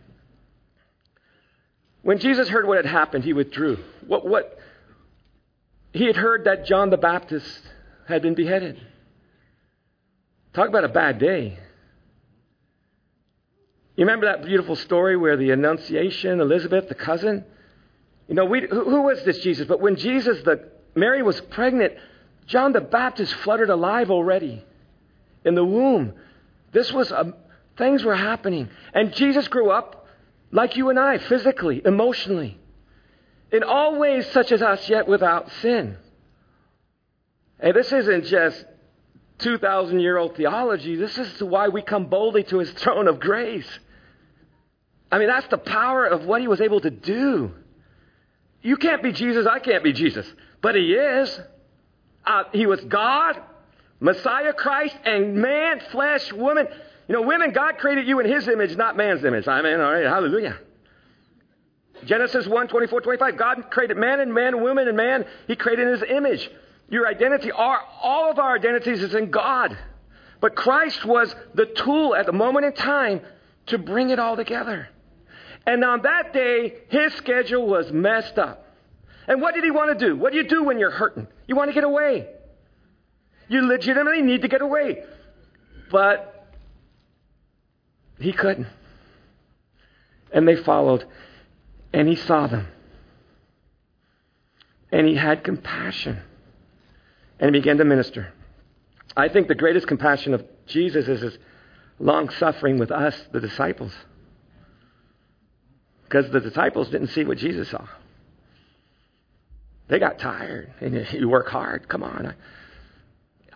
When 2.04 2.20
Jesus 2.20 2.50
heard 2.50 2.68
what 2.68 2.78
had 2.78 2.86
happened, 2.86 3.24
he 3.24 3.34
withdrew. 3.34 3.78
What, 4.06 4.28
what, 4.28 4.60
he 5.94 6.06
had 6.06 6.18
heard 6.18 6.46
that 6.46 6.66
John 6.66 6.90
the 6.90 6.98
Baptist 6.98 7.62
had 8.08 8.22
been 8.22 8.36
beheaded. 8.36 8.80
Talk 10.54 10.68
about 10.68 10.84
a 10.84 10.90
bad 10.90 11.18
day. 11.18 11.58
You 13.96 14.06
remember 14.06 14.26
that 14.26 14.46
beautiful 14.46 14.76
story 14.76 15.16
where 15.16 15.38
the 15.38 15.52
Annunciation, 15.52 16.42
Elizabeth, 16.42 16.90
the 16.90 16.96
cousin? 16.96 17.46
You 18.28 18.36
know, 18.36 18.46
we, 18.46 18.68
who, 18.68 18.84
who 18.84 19.02
was 19.04 19.24
this 19.24 19.40
Jesus? 19.40 19.68
But 19.68 19.80
when 19.80 19.96
Jesus, 19.96 20.44
the 20.44 20.70
Mary 20.96 21.24
was 21.24 21.40
pregnant, 21.42 21.94
John 22.48 22.74
the 22.74 22.82
Baptist 22.82 23.34
fluttered 23.36 23.70
alive 23.70 24.12
already 24.12 24.64
in 25.46 25.56
the 25.56 25.64
womb. 25.64 26.14
This 26.72 26.92
was 26.92 27.12
a, 27.12 27.34
things 27.78 28.04
were 28.04 28.16
happening. 28.16 28.70
And 28.94 29.14
Jesus 29.14 29.48
grew 29.48 29.70
up 29.70 30.03
like 30.54 30.78
you 30.78 30.90
and 30.92 31.00
I, 31.00 31.18
physically, 31.18 31.82
emotionally, 31.84 32.60
in 33.52 33.64
all 33.64 33.98
ways 33.98 34.30
such 34.32 34.52
as 34.52 34.62
us, 34.62 34.88
yet 34.88 35.08
without 35.08 35.52
sin. 35.62 35.98
And 37.60 37.76
this 37.76 37.92
isn't 37.92 38.26
just 38.26 38.64
2,000 39.40 40.00
year 40.00 40.18
old 40.18 40.36
theology. 40.38 40.96
This 40.96 41.18
is 41.18 41.42
why 41.42 41.70
we 41.70 41.82
come 41.82 42.06
boldly 42.06 42.44
to 42.46 42.60
his 42.60 42.72
throne 42.72 43.08
of 43.08 43.20
grace. 43.20 43.68
I 45.12 45.18
mean, 45.18 45.28
that's 45.28 45.48
the 45.48 45.58
power 45.58 46.06
of 46.06 46.26
what 46.26 46.40
he 46.40 46.48
was 46.48 46.62
able 46.62 46.82
to 46.82 46.92
do. 46.92 47.52
You 48.62 48.78
can't 48.78 49.02
be 49.02 49.12
Jesus, 49.12 49.48
I 49.48 49.58
can't 49.60 49.84
be 49.84 49.92
Jesus. 49.92 50.32
But 50.62 50.76
he 50.76 50.94
is. 50.94 51.40
Uh, 52.26 52.44
he 52.54 52.68
was 52.68 52.80
God, 52.82 53.42
Messiah 54.00 54.54
Christ, 54.54 54.96
and 55.04 55.36
man, 55.36 55.82
flesh, 55.92 56.32
woman. 56.32 56.68
You 57.08 57.16
know, 57.16 57.22
women, 57.22 57.52
God 57.52 57.78
created 57.78 58.08
you 58.08 58.20
in 58.20 58.32
His 58.32 58.48
image, 58.48 58.76
not 58.78 58.96
man's 58.96 59.24
image. 59.24 59.48
Amen. 59.48 59.82
All 59.82 59.92
right. 59.92 60.06
Hallelujah. 60.06 60.58
Genesis 62.06 62.48
1 62.48 62.68
24, 62.68 63.02
25. 63.02 63.38
God 63.38 63.72
created 63.72 63.98
man 63.98 64.20
and 64.20 64.34
man, 64.34 64.62
woman 64.62 64.88
and 64.88 64.98
man. 64.98 65.26
He 65.48 65.56
created 65.56 65.88
His 65.88 66.10
image. 66.10 66.50
Your 66.90 67.08
identity, 67.08 67.52
our, 67.52 67.80
all 68.02 68.32
of 68.32 68.40
our 68.40 68.56
identities 68.56 69.02
is 69.02 69.16
in 69.16 69.32
God. 69.32 69.78
But 70.42 70.56
Christ 70.56 71.06
was 71.06 71.34
the 71.54 71.66
tool 71.66 72.16
at 72.16 72.26
the 72.26 72.34
moment 72.34 72.66
in 72.66 72.74
time 72.74 73.22
to 73.68 73.78
bring 73.78 74.10
it 74.10 74.20
all 74.20 74.36
together. 74.36 74.90
And 75.66 75.84
on 75.84 76.02
that 76.02 76.34
day, 76.34 76.74
his 76.90 77.14
schedule 77.14 77.66
was 77.66 77.92
messed 77.92 78.38
up. 78.38 78.68
And 79.28 79.42
what 79.42 79.56
did 79.56 79.64
he 79.64 79.72
want 79.72 79.98
to 79.98 80.06
do? 80.06 80.18
What 80.18 80.34
do 80.34 80.38
you 80.38 80.48
do 80.48 80.64
when 80.64 80.80
you're 80.80 80.92
hurting? 80.92 81.28
You 81.48 81.56
want 81.56 81.70
to 81.70 81.74
get 81.74 81.86
away. 81.86 82.28
You 83.48 83.66
legitimately 83.66 84.22
need 84.22 84.42
to 84.42 84.50
get 84.50 84.62
away. 84.62 85.04
But 85.90 86.33
he 88.24 88.32
couldn't. 88.32 88.68
And 90.32 90.48
they 90.48 90.56
followed, 90.56 91.06
and 91.92 92.08
he 92.08 92.16
saw 92.16 92.48
them. 92.48 92.68
And 94.92 95.08
he 95.08 95.16
had 95.16 95.44
compassion. 95.44 96.20
And 97.40 97.54
he 97.54 97.62
began 97.62 97.78
to 97.78 97.86
minister. 97.86 98.34
I 99.16 99.28
think 99.28 99.48
the 99.48 99.56
greatest 99.56 99.88
compassion 99.88 100.34
of 100.34 100.46
Jesus 100.66 101.08
is 101.08 101.22
his 101.22 101.38
long 102.00 102.30
suffering 102.30 102.80
with 102.80 102.92
us, 102.92 103.16
the 103.32 103.40
disciples. 103.40 103.94
Because 106.06 106.32
the 106.32 106.40
disciples 106.40 106.90
didn't 106.90 107.10
see 107.10 107.26
what 107.26 107.38
Jesus 107.38 107.70
saw. 107.70 107.86
They 109.90 110.00
got 110.00 110.18
tired. 110.18 110.74
And 110.80 111.08
you 111.12 111.28
work 111.30 111.50
hard. 111.50 111.88
Come 111.90 112.04
on. 112.04 112.28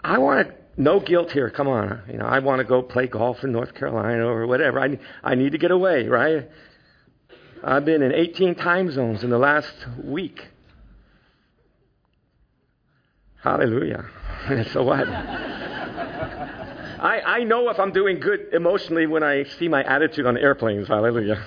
I, 0.03 0.15
I 0.15 0.17
want 0.17 0.47
to 0.47 0.53
no 0.77 0.99
guilt 0.99 1.31
here. 1.31 1.49
Come 1.49 1.67
on. 1.67 2.03
You 2.09 2.17
know, 2.17 2.25
I 2.25 2.39
want 2.39 2.59
to 2.59 2.63
go 2.63 2.81
play 2.83 3.07
golf 3.07 3.43
in 3.43 3.51
North 3.51 3.73
Carolina 3.73 4.27
or 4.27 4.45
whatever. 4.45 4.79
I, 4.79 4.99
I 5.23 5.35
need 5.35 5.51
to 5.53 5.57
get 5.57 5.71
away, 5.71 6.07
right? 6.07 6.47
I've 7.63 7.83
been 7.83 8.03
in 8.03 8.13
18 8.13 8.55
time 8.55 8.91
zones 8.91 9.23
in 9.23 9.31
the 9.31 9.39
last 9.39 9.73
week. 10.03 10.47
Hallelujah. 13.43 14.05
so 14.71 14.83
what? 14.83 15.07
I, 16.99 17.21
I 17.25 17.43
know 17.43 17.69
if 17.69 17.79
I'm 17.79 17.91
doing 17.91 18.19
good 18.19 18.53
emotionally 18.53 19.07
when 19.07 19.23
I 19.23 19.43
see 19.43 19.67
my 19.67 19.83
attitude 19.83 20.25
on 20.25 20.37
airplanes. 20.37 20.87
Hallelujah. 20.87 21.43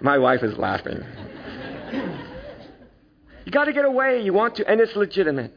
My 0.00 0.18
wife 0.18 0.42
is 0.42 0.58
laughing. 0.58 1.02
You 3.44 3.52
got 3.52 3.64
to 3.66 3.72
get 3.72 3.84
away. 3.84 4.22
You 4.22 4.32
want 4.32 4.56
to, 4.56 4.68
and 4.68 4.80
it's 4.80 4.96
legitimate. 4.96 5.52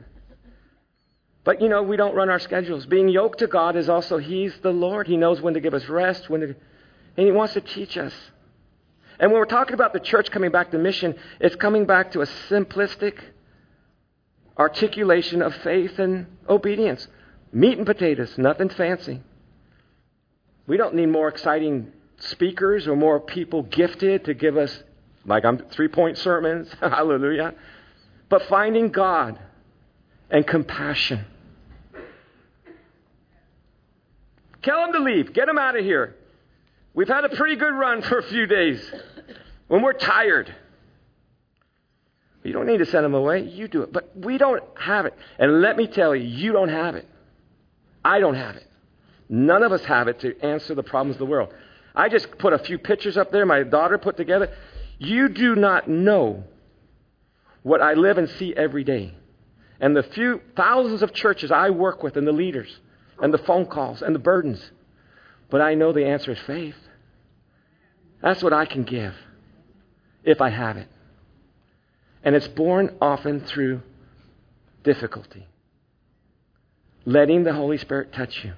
But 1.50 1.64
you 1.64 1.68
know, 1.68 1.82
we 1.82 1.98
don't 1.98 2.14
run 2.14 2.30
our 2.30 2.38
schedules. 2.38 2.86
Being 2.86 3.10
yoked 3.10 3.40
to 3.40 3.48
God 3.48 3.76
is 3.76 3.90
also 3.90 4.20
He's 4.20 4.56
the 4.60 4.70
Lord. 4.70 5.08
He 5.08 5.18
knows 5.18 5.42
when 5.42 5.56
to 5.56 5.60
give 5.60 5.74
us 5.74 5.90
rest, 5.90 6.30
when 6.30 6.42
to, 6.42 6.48
and 7.18 7.26
He 7.26 7.32
wants 7.32 7.56
to 7.56 7.62
teach 7.62 7.98
us. 7.98 8.14
And 9.20 9.32
when 9.32 9.40
we're 9.40 9.46
talking 9.46 9.74
about 9.74 9.92
the 9.92 10.00
church 10.00 10.30
coming 10.30 10.52
back 10.52 10.70
to 10.70 10.78
mission, 10.78 11.16
it's 11.40 11.56
coming 11.56 11.88
back 11.88 12.12
to 12.12 12.22
a 12.22 12.28
simplistic 12.28 13.16
articulation 14.60 15.42
of 15.42 15.56
faith 15.56 15.98
and 15.98 16.28
obedience. 16.48 17.08
Meat 17.52 17.80
and 17.80 17.88
potatoes, 17.88 18.38
nothing 18.38 18.70
fancy. 18.70 19.24
We 20.68 20.78
don't 20.78 20.94
need 20.94 21.08
more 21.08 21.30
exciting 21.30 21.92
speakers 22.20 22.88
or 22.88 22.96
more 22.96 23.20
people 23.20 23.64
gifted 23.64 24.26
to 24.26 24.36
give 24.36 24.56
us, 24.56 24.84
like 25.26 25.46
I'm 25.46 25.58
three 25.58 25.88
point 25.88 26.20
sermons. 26.20 26.72
Hallelujah. 26.80 27.56
But 28.30 28.44
finding 28.44 28.92
God 28.92 29.40
and 30.30 30.46
compassion. 30.46 31.26
Tell 34.64 34.82
them 34.82 34.94
to 34.94 35.00
leave. 35.00 35.34
Get 35.34 35.48
them 35.48 35.58
out 35.58 35.78
of 35.78 35.84
here. 35.84 36.16
We've 36.94 37.08
had 37.08 37.24
a 37.26 37.30
pretty 37.30 37.56
good 37.56 37.74
run 37.74 38.02
for 38.02 38.20
a 38.20 38.24
few 38.24 38.46
days. 38.46 38.82
When 39.68 39.82
we're 39.82 39.94
tired, 39.94 40.54
you 42.44 42.54
don't 42.54 42.66
need 42.66 42.80
to 42.80 42.86
send 42.86 43.06
them 43.06 43.14
away. 43.14 43.42
You 43.44 43.68
do 43.68 43.84
it. 43.84 43.94
But 43.94 44.12
we 44.16 44.38
don't 44.38 44.64
have 44.76 45.06
it. 45.06 45.14
And 45.38 45.62
let 45.62 45.78
me 45.78 45.88
tell 45.88 46.16
you, 46.16 46.26
you 46.26 46.52
don't 46.52 46.70
have 46.70 46.96
it. 46.96 47.08
I 48.04 48.20
don't 48.20 48.36
have 48.36 48.56
it. 48.56 48.66
None 49.30 49.62
of 49.62 49.72
us 49.72 49.84
have 49.86 50.08
it 50.08 50.22
to 50.22 50.40
answer 50.42 50.74
the 50.74 50.84
problems 50.84 51.16
of 51.16 51.20
the 51.20 51.26
world. 51.26 51.54
I 51.96 52.10
just 52.10 52.38
put 52.38 52.54
a 52.54 52.60
few 52.60 52.80
pictures 52.80 53.18
up 53.18 53.32
there 53.32 53.46
my 53.46 53.64
daughter 53.64 53.98
put 53.98 54.18
together. 54.18 54.52
You 54.98 55.30
do 55.30 55.56
not 55.56 55.88
know 55.88 56.44
what 57.62 57.82
I 57.82 57.94
live 57.94 58.18
and 58.18 58.30
see 58.30 58.54
every 58.56 58.84
day. 58.84 59.14
And 59.80 59.96
the 59.96 60.04
few 60.04 60.42
thousands 60.56 61.04
of 61.04 61.14
churches 61.14 61.52
I 61.52 61.70
work 61.70 62.04
with 62.04 62.18
and 62.18 62.28
the 62.28 62.32
leaders 62.32 62.80
and 63.22 63.34
the 63.34 63.38
phone 63.40 63.66
calls 63.66 64.02
and 64.02 64.14
the 64.14 64.20
burdens. 64.20 64.72
But 65.50 65.62
I 65.62 65.74
know 65.74 65.92
the 65.92 66.06
answer 66.06 66.32
is 66.32 66.40
faith. 66.46 66.76
That's 68.22 68.44
what 68.44 68.54
I 68.54 68.66
can 68.66 68.84
give 68.84 69.14
if 70.24 70.42
I 70.42 70.50
have 70.50 70.78
it. 70.78 70.88
And 72.24 72.36
it's 72.36 72.48
born 72.48 72.96
often 73.02 73.42
through 73.42 73.82
difficulty. 74.84 75.48
Letting 77.06 77.44
the 77.44 77.54
Holy 77.54 77.78
Spirit 77.78 78.14
touch 78.14 78.44
you. 78.44 78.54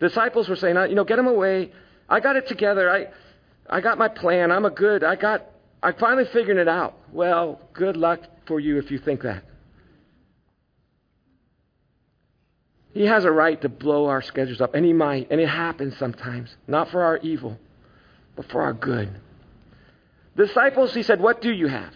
Disciples 0.00 0.48
were 0.48 0.56
saying, 0.56 0.76
you 0.88 0.94
know, 0.94 1.04
get 1.04 1.18
him 1.18 1.26
away. 1.26 1.72
I 2.08 2.20
got 2.20 2.36
it 2.36 2.48
together. 2.48 2.90
I, 2.90 3.08
I 3.68 3.80
got 3.80 3.98
my 3.98 4.08
plan. 4.08 4.50
I'm 4.50 4.64
a 4.64 4.70
good. 4.70 5.04
I 5.04 5.14
got. 5.14 5.46
I 5.82 5.92
finally 5.92 6.24
figured 6.32 6.56
it 6.56 6.68
out. 6.68 6.94
Well, 7.12 7.60
good 7.74 7.96
luck 7.96 8.20
for 8.46 8.60
you 8.60 8.78
if 8.78 8.90
you 8.90 8.98
think 8.98 9.22
that. 9.22 9.44
He 12.92 13.06
has 13.06 13.24
a 13.24 13.30
right 13.30 13.60
to 13.62 13.68
blow 13.68 14.06
our 14.06 14.22
schedules 14.22 14.60
up, 14.60 14.74
and 14.74 14.84
he 14.84 14.92
might, 14.92 15.28
and 15.30 15.40
it 15.40 15.48
happens 15.48 15.96
sometimes, 15.96 16.54
not 16.66 16.90
for 16.90 17.02
our 17.02 17.18
evil, 17.18 17.58
but 18.34 18.50
for 18.50 18.62
our 18.62 18.72
good. 18.72 19.10
Disciples, 20.36 20.94
he 20.94 21.02
said, 21.02 21.20
What 21.20 21.40
do 21.40 21.52
you 21.52 21.68
have? 21.68 21.94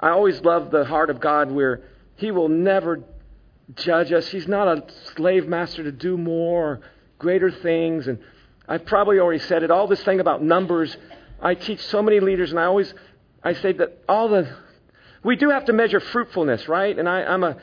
I 0.00 0.10
always 0.10 0.40
love 0.42 0.70
the 0.70 0.84
heart 0.84 1.10
of 1.10 1.20
God 1.20 1.50
where 1.50 1.82
he 2.16 2.30
will 2.30 2.48
never 2.48 3.02
judge 3.74 4.12
us. 4.12 4.28
He's 4.28 4.46
not 4.46 4.68
a 4.68 4.84
slave 5.16 5.48
master 5.48 5.82
to 5.82 5.92
do 5.92 6.16
more, 6.16 6.80
greater 7.18 7.50
things. 7.50 8.06
And 8.06 8.18
I've 8.68 8.86
probably 8.86 9.18
already 9.18 9.40
said 9.40 9.62
it. 9.64 9.70
All 9.70 9.88
this 9.88 10.02
thing 10.04 10.20
about 10.20 10.42
numbers, 10.42 10.96
I 11.40 11.54
teach 11.54 11.80
so 11.80 12.00
many 12.02 12.20
leaders, 12.20 12.50
and 12.50 12.60
I 12.60 12.64
always 12.64 12.94
I 13.42 13.54
say 13.54 13.72
that 13.72 14.04
all 14.08 14.28
the 14.28 14.48
we 15.22 15.36
do 15.36 15.50
have 15.50 15.64
to 15.64 15.72
measure 15.72 16.00
fruitfulness, 16.00 16.68
right? 16.68 16.96
And 16.96 17.08
I, 17.08 17.22
I'm 17.22 17.42
a 17.42 17.56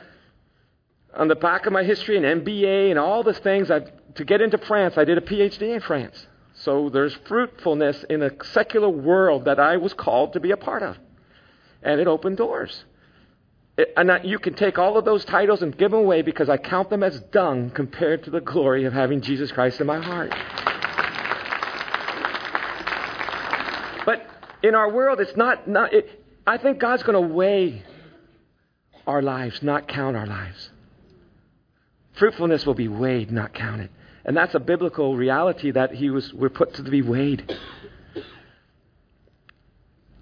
on 1.16 1.28
the 1.28 1.34
back 1.34 1.66
of 1.66 1.72
my 1.72 1.82
history, 1.82 2.16
and 2.16 2.44
MBA, 2.44 2.90
and 2.90 2.98
all 2.98 3.22
the 3.22 3.34
things. 3.34 3.70
I've, 3.70 3.90
to 4.14 4.24
get 4.24 4.40
into 4.40 4.58
France, 4.58 4.96
I 4.96 5.04
did 5.04 5.18
a 5.18 5.22
PhD 5.22 5.74
in 5.74 5.80
France. 5.80 6.26
So 6.54 6.88
there's 6.88 7.14
fruitfulness 7.26 8.04
in 8.08 8.22
a 8.22 8.30
secular 8.52 8.88
world 8.88 9.44
that 9.44 9.58
I 9.58 9.76
was 9.76 9.92
called 9.92 10.34
to 10.34 10.40
be 10.40 10.50
a 10.50 10.56
part 10.56 10.82
of. 10.82 10.96
And 11.82 12.00
it 12.00 12.06
opened 12.06 12.38
doors. 12.38 12.84
It, 13.76 13.92
and 13.96 14.10
I, 14.10 14.22
you 14.22 14.38
can 14.38 14.54
take 14.54 14.78
all 14.78 14.96
of 14.96 15.04
those 15.04 15.24
titles 15.24 15.62
and 15.62 15.76
give 15.76 15.90
them 15.90 16.00
away 16.00 16.22
because 16.22 16.48
I 16.48 16.56
count 16.56 16.88
them 16.88 17.02
as 17.02 17.20
dung 17.20 17.70
compared 17.70 18.24
to 18.24 18.30
the 18.30 18.40
glory 18.40 18.84
of 18.84 18.94
having 18.94 19.20
Jesus 19.20 19.52
Christ 19.52 19.80
in 19.80 19.86
my 19.86 20.00
heart. 20.00 20.30
But 24.06 24.26
in 24.62 24.74
our 24.74 24.90
world, 24.90 25.20
it's 25.20 25.36
not, 25.36 25.68
not 25.68 25.92
it, 25.92 26.24
I 26.46 26.56
think 26.56 26.78
God's 26.78 27.02
going 27.02 27.20
to 27.20 27.34
weigh 27.34 27.82
our 29.06 29.20
lives, 29.20 29.62
not 29.62 29.88
count 29.88 30.16
our 30.16 30.26
lives. 30.26 30.70
Fruitfulness 32.16 32.66
will 32.66 32.74
be 32.74 32.88
weighed, 32.88 33.30
not 33.30 33.54
counted. 33.54 33.90
And 34.24 34.36
that's 34.36 34.54
a 34.54 34.60
biblical 34.60 35.16
reality 35.16 35.70
that 35.70 35.92
he 35.92 36.10
was, 36.10 36.32
we're 36.32 36.48
put 36.48 36.74
to 36.74 36.82
be 36.82 37.02
weighed. 37.02 37.56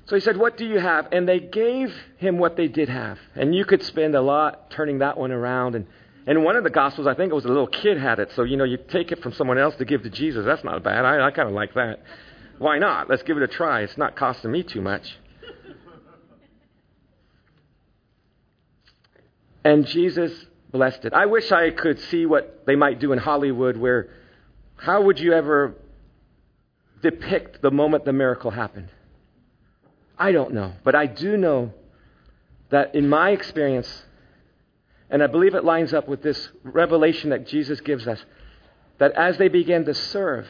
So 0.07 0.16
he 0.16 0.20
said, 0.20 0.37
What 0.37 0.59
do 0.59 0.66
you 0.66 0.78
have? 0.78 1.09
And 1.12 1.26
they 1.26 1.40
gave 1.40 1.94
him 2.18 2.38
what 2.38 2.57
they 2.57 2.68
did 2.68 2.88
have. 2.88 3.18
And 3.35 3.54
you 3.54 3.64
could 3.64 3.83
spend 3.83 4.14
a 4.14 4.20
lot 4.20 4.70
turning 4.70 4.98
that 4.98 5.16
one 5.16 5.33
around. 5.33 5.74
And, 5.74 5.87
and 6.26 6.44
one 6.44 6.57
of 6.57 6.64
the 6.64 6.70
Gospels, 6.70 7.07
I 7.07 7.14
think 7.14 7.30
it 7.30 7.35
was 7.35 7.46
a 7.46 7.48
little 7.48 7.66
kid 7.66 7.96
had 7.98 8.18
it. 8.18 8.30
So, 8.37 8.42
you 8.42 8.57
know, 8.57 8.64
you 8.64 8.76
take 8.76 9.12
it 9.12 9.22
from 9.22 9.33
someone 9.33 9.57
else 9.57 9.74
to 9.76 9.85
give 9.87 10.02
to 10.02 10.11
Jesus. 10.11 10.44
That's 10.44 10.64
not 10.64 10.83
bad. 10.83 11.07
I, 11.07 11.26
I 11.26 11.30
kind 11.30 11.48
of 11.48 11.54
like 11.54 11.72
that. 11.74 12.02
Why 12.59 12.78
not? 12.78 13.09
Let's 13.09 13.22
give 13.22 13.37
it 13.37 13.42
a 13.42 13.48
try. 13.48 13.80
It's 13.80 13.96
not 13.96 14.14
costing 14.14 14.50
me 14.50 14.62
too 14.62 14.83
much. 14.83 15.16
And 19.64 19.87
Jesus 19.87 20.44
blessed 20.74 21.04
it. 21.04 21.14
I 21.14 21.26
wish 21.26 21.52
I 21.52 21.70
could 21.70 22.00
see 22.10 22.26
what 22.26 22.66
they 22.66 22.74
might 22.74 22.98
do 22.98 23.12
in 23.12 23.18
Hollywood 23.18 23.76
where 23.76 24.08
how 24.74 25.02
would 25.02 25.20
you 25.20 25.32
ever 25.32 25.76
depict 27.00 27.62
the 27.62 27.70
moment 27.70 28.04
the 28.04 28.12
miracle 28.12 28.50
happened? 28.50 28.88
I 30.18 30.32
don't 30.32 30.52
know. 30.52 30.72
But 30.82 30.96
I 30.96 31.06
do 31.06 31.37
know 31.37 31.72
that 32.70 32.96
in 32.96 33.08
my 33.08 33.30
experience, 33.30 34.04
and 35.10 35.22
I 35.22 35.28
believe 35.28 35.54
it 35.54 35.64
lines 35.64 35.94
up 35.94 36.08
with 36.08 36.22
this 36.22 36.48
revelation 36.64 37.30
that 37.30 37.46
Jesus 37.46 37.80
gives 37.80 38.08
us, 38.08 38.18
that 38.98 39.12
as 39.12 39.38
they 39.38 39.48
began 39.48 39.84
to 39.84 39.94
serve, 39.94 40.48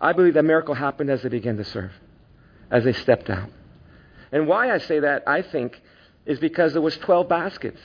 I 0.00 0.14
believe 0.14 0.34
that 0.34 0.42
miracle 0.42 0.74
happened 0.74 1.10
as 1.10 1.22
they 1.22 1.28
began 1.28 1.56
to 1.58 1.64
serve, 1.64 1.92
as 2.72 2.82
they 2.82 2.92
stepped 2.92 3.30
out. 3.30 3.50
And 4.32 4.48
why 4.48 4.72
I 4.72 4.78
say 4.78 4.98
that, 4.98 5.28
I 5.28 5.42
think, 5.42 5.80
is 6.24 6.40
because 6.40 6.72
there 6.72 6.82
was 6.82 6.96
12 6.96 7.28
baskets. 7.28 7.80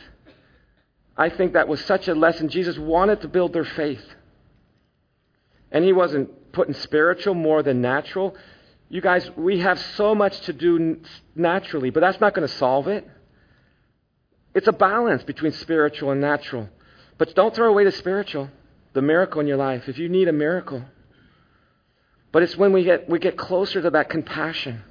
I 1.18 1.30
think 1.30 1.54
that 1.54 1.68
was 1.68 1.84
such 1.86 2.08
a 2.08 2.16
lesson. 2.16 2.50
Jesus 2.50 2.78
wanted 2.78 3.22
to 3.22 3.28
build 3.28 3.54
their 3.54 3.66
faith. 3.66 4.04
And 5.72 5.84
he 5.84 5.94
wasn't 5.94 6.52
putting 6.52 6.74
spiritual 6.74 7.34
more 7.34 7.64
than 7.64 7.82
natural. 7.82 8.36
You 8.90 9.02
guys, 9.02 9.30
we 9.36 9.60
have 9.60 9.80
so 9.96 10.16
much 10.16 10.40
to 10.42 10.54
do 10.54 11.02
naturally, 11.36 11.90
but 11.90 12.02
that's 12.02 12.20
not 12.20 12.34
going 12.34 12.48
to 12.48 12.54
solve 12.56 12.88
it. 12.88 13.08
It's 14.54 14.68
a 14.68 14.74
balance 14.74 15.24
between 15.24 15.54
spiritual 15.54 16.12
and 16.12 16.20
natural. 16.20 16.70
But 17.18 17.34
don't 17.36 17.56
throw 17.56 17.70
away 17.70 17.86
the 17.86 17.92
spiritual, 17.92 18.50
the 18.94 19.02
miracle 19.02 19.40
in 19.40 19.48
your 19.48 19.58
life, 19.58 19.88
if 19.88 19.98
you 19.98 20.10
need 20.10 20.28
a 20.28 20.34
miracle. 20.34 20.84
But 22.32 22.44
it's 22.44 22.58
when 22.58 22.74
we 22.74 22.84
get, 22.84 23.10
we 23.10 23.20
get 23.20 23.38
closer 23.38 23.82
to 23.82 23.90
that 23.92 24.10
compassion. 24.10 24.84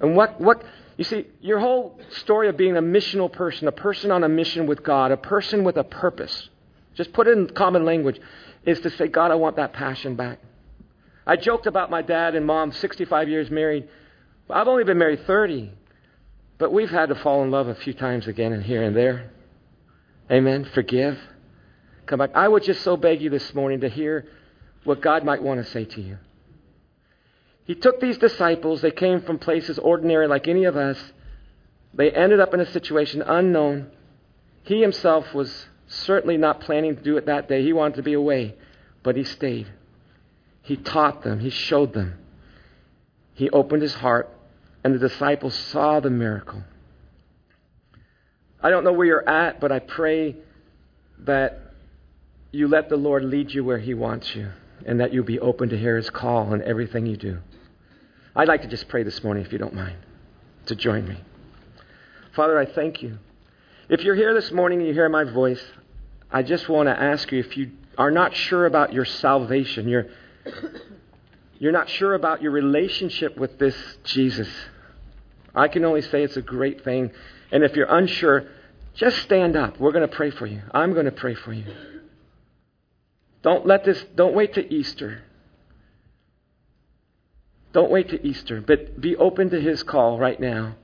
And 0.00 0.16
what, 0.16 0.40
what, 0.40 0.62
you 0.96 1.04
see, 1.04 1.26
your 1.40 1.58
whole 1.58 2.00
story 2.10 2.48
of 2.48 2.56
being 2.56 2.76
a 2.76 2.82
missional 2.82 3.30
person, 3.30 3.68
a 3.68 3.72
person 3.72 4.10
on 4.10 4.24
a 4.24 4.28
mission 4.28 4.66
with 4.66 4.82
God, 4.82 5.12
a 5.12 5.16
person 5.16 5.62
with 5.62 5.76
a 5.76 5.84
purpose, 5.84 6.48
just 6.94 7.12
put 7.12 7.26
it 7.26 7.36
in 7.36 7.48
common 7.48 7.84
language, 7.84 8.18
is 8.64 8.80
to 8.80 8.90
say, 8.90 9.06
God, 9.06 9.30
I 9.30 9.34
want 9.34 9.56
that 9.56 9.72
passion 9.72 10.16
back. 10.16 10.38
I 11.26 11.36
joked 11.36 11.66
about 11.66 11.90
my 11.90 12.02
dad 12.02 12.34
and 12.34 12.46
mom, 12.46 12.72
65 12.72 13.28
years 13.28 13.50
married. 13.50 13.88
I've 14.48 14.68
only 14.68 14.84
been 14.84 14.98
married 14.98 15.26
30, 15.26 15.70
but 16.56 16.72
we've 16.72 16.90
had 16.90 17.10
to 17.10 17.14
fall 17.16 17.42
in 17.42 17.50
love 17.50 17.68
a 17.68 17.74
few 17.74 17.92
times 17.92 18.26
again 18.26 18.52
and 18.52 18.62
here 18.62 18.82
and 18.82 18.96
there. 18.96 19.30
Amen. 20.30 20.68
Forgive. 20.72 21.18
Come 22.06 22.20
back. 22.20 22.30
I 22.34 22.48
would 22.48 22.62
just 22.62 22.82
so 22.82 22.96
beg 22.96 23.20
you 23.20 23.28
this 23.28 23.52
morning 23.54 23.80
to 23.80 23.88
hear 23.88 24.26
what 24.84 25.00
God 25.00 25.24
might 25.24 25.42
want 25.42 25.64
to 25.64 25.70
say 25.70 25.84
to 25.84 26.00
you. 26.00 26.18
He 27.66 27.74
took 27.74 28.00
these 28.00 28.16
disciples, 28.18 28.80
they 28.80 28.92
came 28.92 29.20
from 29.22 29.38
places 29.38 29.78
ordinary 29.78 30.28
like 30.28 30.46
any 30.46 30.64
of 30.64 30.76
us. 30.76 30.98
They 31.92 32.10
ended 32.10 32.40
up 32.40 32.54
in 32.54 32.60
a 32.60 32.66
situation 32.66 33.22
unknown, 33.22 33.90
He 34.62 34.80
himself 34.80 35.34
was 35.34 35.66
certainly 35.88 36.36
not 36.36 36.60
planning 36.60 36.96
to 36.96 37.02
do 37.02 37.16
it 37.16 37.26
that 37.26 37.48
day. 37.48 37.62
He 37.62 37.72
wanted 37.72 37.96
to 37.96 38.02
be 38.02 38.12
away, 38.12 38.54
but 39.02 39.16
he 39.16 39.24
stayed. 39.24 39.68
He 40.62 40.76
taught 40.76 41.22
them, 41.22 41.40
he 41.40 41.50
showed 41.50 41.92
them. 41.92 42.18
He 43.34 43.50
opened 43.50 43.82
his 43.82 43.94
heart, 43.94 44.28
and 44.82 44.94
the 44.94 44.98
disciples 44.98 45.54
saw 45.54 46.00
the 46.00 46.10
miracle. 46.10 46.62
I 48.60 48.70
don't 48.70 48.82
know 48.84 48.92
where 48.92 49.06
you're 49.06 49.28
at, 49.28 49.60
but 49.60 49.70
I 49.70 49.78
pray 49.78 50.36
that 51.20 51.72
you 52.50 52.68
let 52.68 52.88
the 52.88 52.96
Lord 52.96 53.24
lead 53.24 53.52
you 53.52 53.64
where 53.64 53.78
he 53.78 53.94
wants 53.94 54.34
you, 54.34 54.50
and 54.84 55.00
that 55.00 55.12
you'll 55.12 55.24
be 55.24 55.38
open 55.38 55.68
to 55.68 55.78
hear 55.78 55.96
his 55.96 56.10
call 56.10 56.52
in 56.54 56.62
everything 56.62 57.06
you 57.06 57.16
do. 57.16 57.38
I'd 58.36 58.48
like 58.48 58.60
to 58.62 58.68
just 58.68 58.88
pray 58.88 59.02
this 59.02 59.24
morning, 59.24 59.46
if 59.46 59.50
you 59.50 59.58
don't 59.58 59.72
mind, 59.72 59.96
to 60.66 60.76
join 60.76 61.08
me. 61.08 61.16
Father, 62.34 62.58
I 62.58 62.66
thank 62.66 63.02
you. 63.02 63.18
If 63.88 64.04
you're 64.04 64.14
here 64.14 64.34
this 64.34 64.52
morning 64.52 64.80
and 64.80 64.88
you 64.88 64.92
hear 64.92 65.08
my 65.08 65.24
voice, 65.24 65.62
I 66.30 66.42
just 66.42 66.68
want 66.68 66.88
to 66.88 67.00
ask 67.00 67.32
you 67.32 67.38
if 67.38 67.56
you 67.56 67.70
are 67.96 68.10
not 68.10 68.36
sure 68.36 68.66
about 68.66 68.92
your 68.92 69.06
salvation, 69.06 69.88
you're, 69.88 70.08
you're 71.58 71.72
not 71.72 71.88
sure 71.88 72.12
about 72.12 72.42
your 72.42 72.52
relationship 72.52 73.38
with 73.38 73.58
this 73.58 73.74
Jesus. 74.04 74.48
I 75.54 75.68
can 75.68 75.82
only 75.86 76.02
say 76.02 76.22
it's 76.22 76.36
a 76.36 76.42
great 76.42 76.84
thing. 76.84 77.12
And 77.50 77.64
if 77.64 77.74
you're 77.74 77.86
unsure, 77.86 78.48
just 78.94 79.16
stand 79.20 79.56
up. 79.56 79.80
We're 79.80 79.92
going 79.92 80.06
to 80.06 80.14
pray 80.14 80.30
for 80.30 80.46
you. 80.46 80.60
I'm 80.72 80.92
going 80.92 81.06
to 81.06 81.12
pray 81.12 81.36
for 81.36 81.54
you. 81.54 81.64
Don't 83.40 83.66
let 83.66 83.84
this, 83.84 84.04
don't 84.14 84.34
wait 84.34 84.52
to 84.54 84.74
Easter. 84.74 85.22
Don't 87.76 87.90
wait 87.90 88.08
to 88.08 88.26
Easter, 88.26 88.62
but 88.62 88.98
be 89.02 89.16
open 89.16 89.50
to 89.50 89.60
his 89.60 89.82
call 89.82 90.18
right 90.18 90.40
now. 90.40 90.76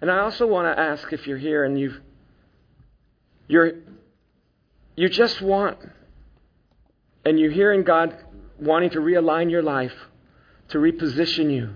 And 0.00 0.10
I 0.10 0.20
also 0.20 0.46
want 0.46 0.74
to 0.74 0.82
ask 0.82 1.12
if 1.12 1.26
you're 1.26 1.36
here 1.36 1.62
and 1.62 1.78
you've 1.78 2.00
you're 3.48 3.72
you 4.96 5.10
just 5.10 5.42
want 5.42 5.76
and 7.22 7.38
you're 7.38 7.50
hearing 7.50 7.82
God 7.82 8.16
wanting 8.58 8.88
to 8.90 9.00
realign 9.00 9.50
your 9.50 9.62
life, 9.62 9.92
to 10.68 10.78
reposition 10.78 11.52
you. 11.52 11.74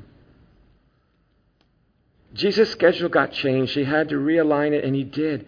Jesus' 2.33 2.70
schedule 2.70 3.11
got 3.11 3.33
changed. 3.33 3.74
He 3.74 3.85
had 3.85 4.09
to 4.09 4.14
realign 4.14 4.72
it, 4.72 4.85
and 4.85 4.94
he 4.94 5.05
did. 5.05 5.46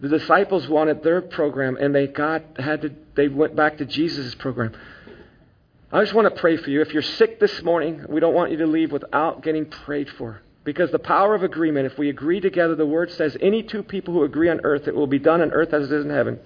The 0.00 0.08
disciples 0.08 0.66
wanted 0.66 1.04
their 1.04 1.20
program, 1.20 1.76
and 1.76 1.94
they 1.94 2.08
got 2.08 2.58
had 2.58 2.82
to. 2.82 2.90
They 3.14 3.28
went 3.28 3.54
back 3.54 3.78
to 3.78 3.84
Jesus' 3.84 4.34
program. 4.34 4.74
I 5.90 6.02
just 6.02 6.12
want 6.12 6.32
to 6.32 6.40
pray 6.40 6.58
for 6.58 6.68
you. 6.68 6.82
If 6.82 6.92
you're 6.92 7.02
sick 7.02 7.40
this 7.40 7.62
morning, 7.62 8.04
we 8.08 8.20
don't 8.20 8.34
want 8.34 8.50
you 8.50 8.58
to 8.58 8.66
leave 8.66 8.92
without 8.92 9.42
getting 9.42 9.66
prayed 9.66 10.10
for. 10.10 10.42
Because 10.64 10.90
the 10.90 10.98
power 10.98 11.34
of 11.34 11.42
agreement, 11.42 11.86
if 11.86 11.96
we 11.96 12.10
agree 12.10 12.40
together, 12.40 12.74
the 12.74 12.84
word 12.84 13.10
says, 13.12 13.36
any 13.40 13.62
two 13.62 13.82
people 13.82 14.12
who 14.12 14.22
agree 14.24 14.50
on 14.50 14.60
earth, 14.64 14.86
it 14.86 14.94
will 14.94 15.06
be 15.06 15.18
done 15.18 15.40
on 15.40 15.50
earth 15.52 15.72
as 15.72 15.90
it 15.90 15.92
is 15.92 16.04
in 16.04 16.10
heaven. 16.10 16.40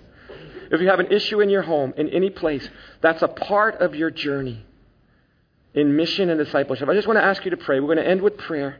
If 0.71 0.81
you 0.81 0.89
have 0.89 1.01
an 1.01 1.11
issue 1.11 1.41
in 1.41 1.51
your 1.51 1.63
home, 1.63 1.93
in 1.97 2.09
any 2.11 2.31
place, 2.31 2.69
that's 3.01 3.23
a 3.23 3.29
part 3.29 3.81
of 3.81 3.97
your 3.97 4.11
journey 4.11 4.65
in 5.75 5.97
mission 5.97 6.31
and 6.31 6.39
discipleship. 6.39 6.89
I 6.89 6.95
just 6.95 7.09
want 7.09 7.19
to 7.19 7.25
ask 7.25 7.45
you 7.45 7.51
to 7.51 7.57
pray. 7.57 7.81
We're 7.81 7.95
going 7.95 8.05
to 8.05 8.09
end 8.09 8.23
with 8.23 8.39
prayer, 8.39 8.79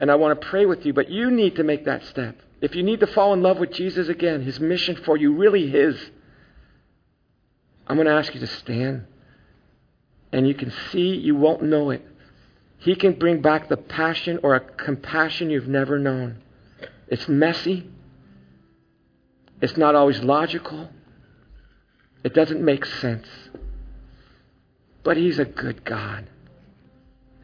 and 0.00 0.10
I 0.10 0.16
want 0.16 0.40
to 0.40 0.46
pray 0.48 0.66
with 0.66 0.84
you, 0.84 0.92
but 0.92 1.08
you 1.08 1.30
need 1.30 1.54
to 1.56 1.62
make 1.62 1.84
that 1.84 2.04
step. 2.06 2.36
If 2.60 2.74
you 2.74 2.82
need 2.82 3.00
to 3.00 3.06
fall 3.06 3.32
in 3.32 3.42
love 3.42 3.58
with 3.58 3.70
Jesus 3.70 4.08
again, 4.08 4.42
his 4.42 4.58
mission 4.58 4.96
for 4.96 5.16
you, 5.16 5.34
really 5.34 5.70
his, 5.70 5.96
I'm 7.86 7.96
going 7.96 8.08
to 8.08 8.14
ask 8.14 8.34
you 8.34 8.40
to 8.40 8.46
stand. 8.46 9.06
And 10.34 10.48
you 10.48 10.54
can 10.54 10.72
see, 10.90 11.14
you 11.14 11.36
won't 11.36 11.62
know 11.62 11.90
it. 11.90 12.04
He 12.78 12.96
can 12.96 13.12
bring 13.12 13.40
back 13.40 13.68
the 13.68 13.76
passion 13.76 14.40
or 14.42 14.56
a 14.56 14.60
compassion 14.60 15.48
you've 15.48 15.68
never 15.68 15.96
known. 15.96 16.42
It's 17.06 17.28
messy. 17.28 17.88
It's 19.62 19.76
not 19.76 19.94
always 19.94 20.24
logical. 20.24 20.88
It 22.24 22.34
doesn't 22.34 22.60
make 22.60 22.84
sense. 22.84 23.28
But 25.04 25.16
He's 25.16 25.38
a 25.38 25.44
good 25.44 25.84
God. 25.84 26.28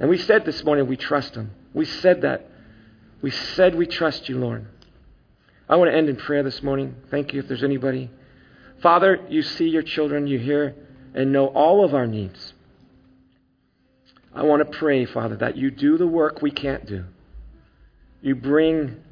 And 0.00 0.10
we 0.10 0.18
said 0.18 0.44
this 0.44 0.64
morning 0.64 0.88
we 0.88 0.96
trust 0.96 1.36
Him. 1.36 1.52
We 1.72 1.84
said 1.84 2.22
that. 2.22 2.50
We 3.22 3.30
said 3.30 3.76
we 3.76 3.86
trust 3.86 4.28
you, 4.28 4.36
Lord. 4.36 4.66
I 5.68 5.76
want 5.76 5.92
to 5.92 5.96
end 5.96 6.08
in 6.08 6.16
prayer 6.16 6.42
this 6.42 6.60
morning. 6.60 6.96
Thank 7.08 7.34
you 7.34 7.38
if 7.38 7.46
there's 7.46 7.62
anybody. 7.62 8.10
Father, 8.82 9.24
you 9.28 9.42
see 9.42 9.68
your 9.68 9.84
children, 9.84 10.26
you 10.26 10.40
hear 10.40 10.74
and 11.14 11.30
know 11.30 11.46
all 11.46 11.84
of 11.84 11.94
our 11.94 12.08
needs. 12.08 12.54
I 14.34 14.44
want 14.44 14.60
to 14.70 14.78
pray, 14.78 15.04
Father, 15.06 15.36
that 15.36 15.56
you 15.56 15.70
do 15.70 15.98
the 15.98 16.06
work 16.06 16.40
we 16.40 16.50
can't 16.50 16.86
do. 16.86 17.04
You 18.22 18.34
bring 18.34 19.02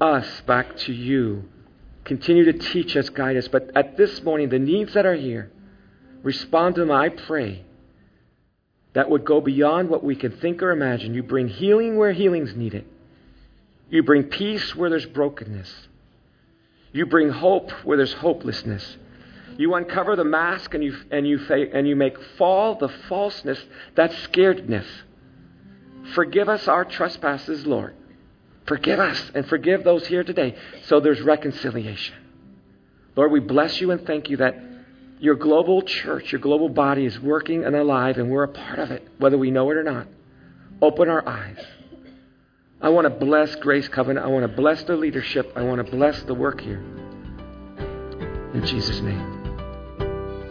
us 0.00 0.40
back 0.42 0.76
to 0.78 0.92
you. 0.92 1.48
Continue 2.04 2.44
to 2.44 2.52
teach 2.52 2.96
us, 2.96 3.08
guide 3.08 3.36
us. 3.36 3.48
But 3.48 3.70
at 3.74 3.96
this 3.96 4.22
morning, 4.22 4.48
the 4.48 4.58
needs 4.58 4.94
that 4.94 5.06
are 5.06 5.14
here, 5.14 5.50
respond 6.22 6.76
to 6.76 6.82
them, 6.82 6.90
I 6.92 7.08
pray, 7.08 7.64
that 8.92 9.10
would 9.10 9.24
go 9.24 9.40
beyond 9.40 9.88
what 9.88 10.04
we 10.04 10.14
can 10.14 10.32
think 10.32 10.62
or 10.62 10.70
imagine. 10.70 11.14
You 11.14 11.22
bring 11.22 11.48
healing 11.48 11.96
where 11.96 12.12
healing's 12.12 12.54
needed. 12.54 12.86
You 13.90 14.02
bring 14.02 14.24
peace 14.24 14.74
where 14.74 14.88
there's 14.88 15.06
brokenness. 15.06 15.88
You 16.92 17.06
bring 17.06 17.30
hope 17.30 17.70
where 17.84 17.96
there's 17.96 18.14
hopelessness. 18.14 18.96
You 19.58 19.74
uncover 19.74 20.16
the 20.16 20.24
mask 20.24 20.74
and 20.74 20.84
you, 20.84 20.96
and 21.10 21.26
you, 21.26 21.38
and 21.48 21.88
you 21.88 21.96
make 21.96 22.20
fall 22.36 22.74
the 22.74 22.88
falseness, 23.08 23.58
that 23.94 24.10
scaredness. 24.12 24.86
Forgive 26.14 26.48
us 26.48 26.68
our 26.68 26.84
trespasses, 26.84 27.66
Lord. 27.66 27.94
Forgive 28.66 28.98
us 28.98 29.30
and 29.34 29.46
forgive 29.46 29.84
those 29.84 30.06
here 30.06 30.24
today 30.24 30.56
so 30.84 31.00
there's 31.00 31.20
reconciliation. 31.20 32.16
Lord, 33.14 33.32
we 33.32 33.40
bless 33.40 33.80
you 33.80 33.92
and 33.92 34.06
thank 34.06 34.28
you 34.28 34.38
that 34.38 34.56
your 35.18 35.36
global 35.36 35.82
church, 35.82 36.32
your 36.32 36.40
global 36.40 36.68
body 36.68 37.06
is 37.06 37.18
working 37.18 37.64
and 37.64 37.74
alive, 37.74 38.18
and 38.18 38.30
we're 38.30 38.42
a 38.42 38.48
part 38.48 38.78
of 38.78 38.90
it, 38.90 39.08
whether 39.18 39.38
we 39.38 39.50
know 39.50 39.70
it 39.70 39.76
or 39.76 39.82
not. 39.82 40.06
Open 40.82 41.08
our 41.08 41.26
eyes. 41.26 41.64
I 42.82 42.90
want 42.90 43.06
to 43.06 43.10
bless 43.10 43.54
Grace 43.56 43.88
Covenant. 43.88 44.26
I 44.26 44.28
want 44.28 44.42
to 44.42 44.54
bless 44.54 44.82
the 44.82 44.96
leadership. 44.96 45.52
I 45.56 45.62
want 45.62 45.84
to 45.84 45.90
bless 45.90 46.22
the 46.24 46.34
work 46.34 46.60
here. 46.60 46.82
In 48.52 48.62
Jesus' 48.66 49.00
name. 49.00 49.35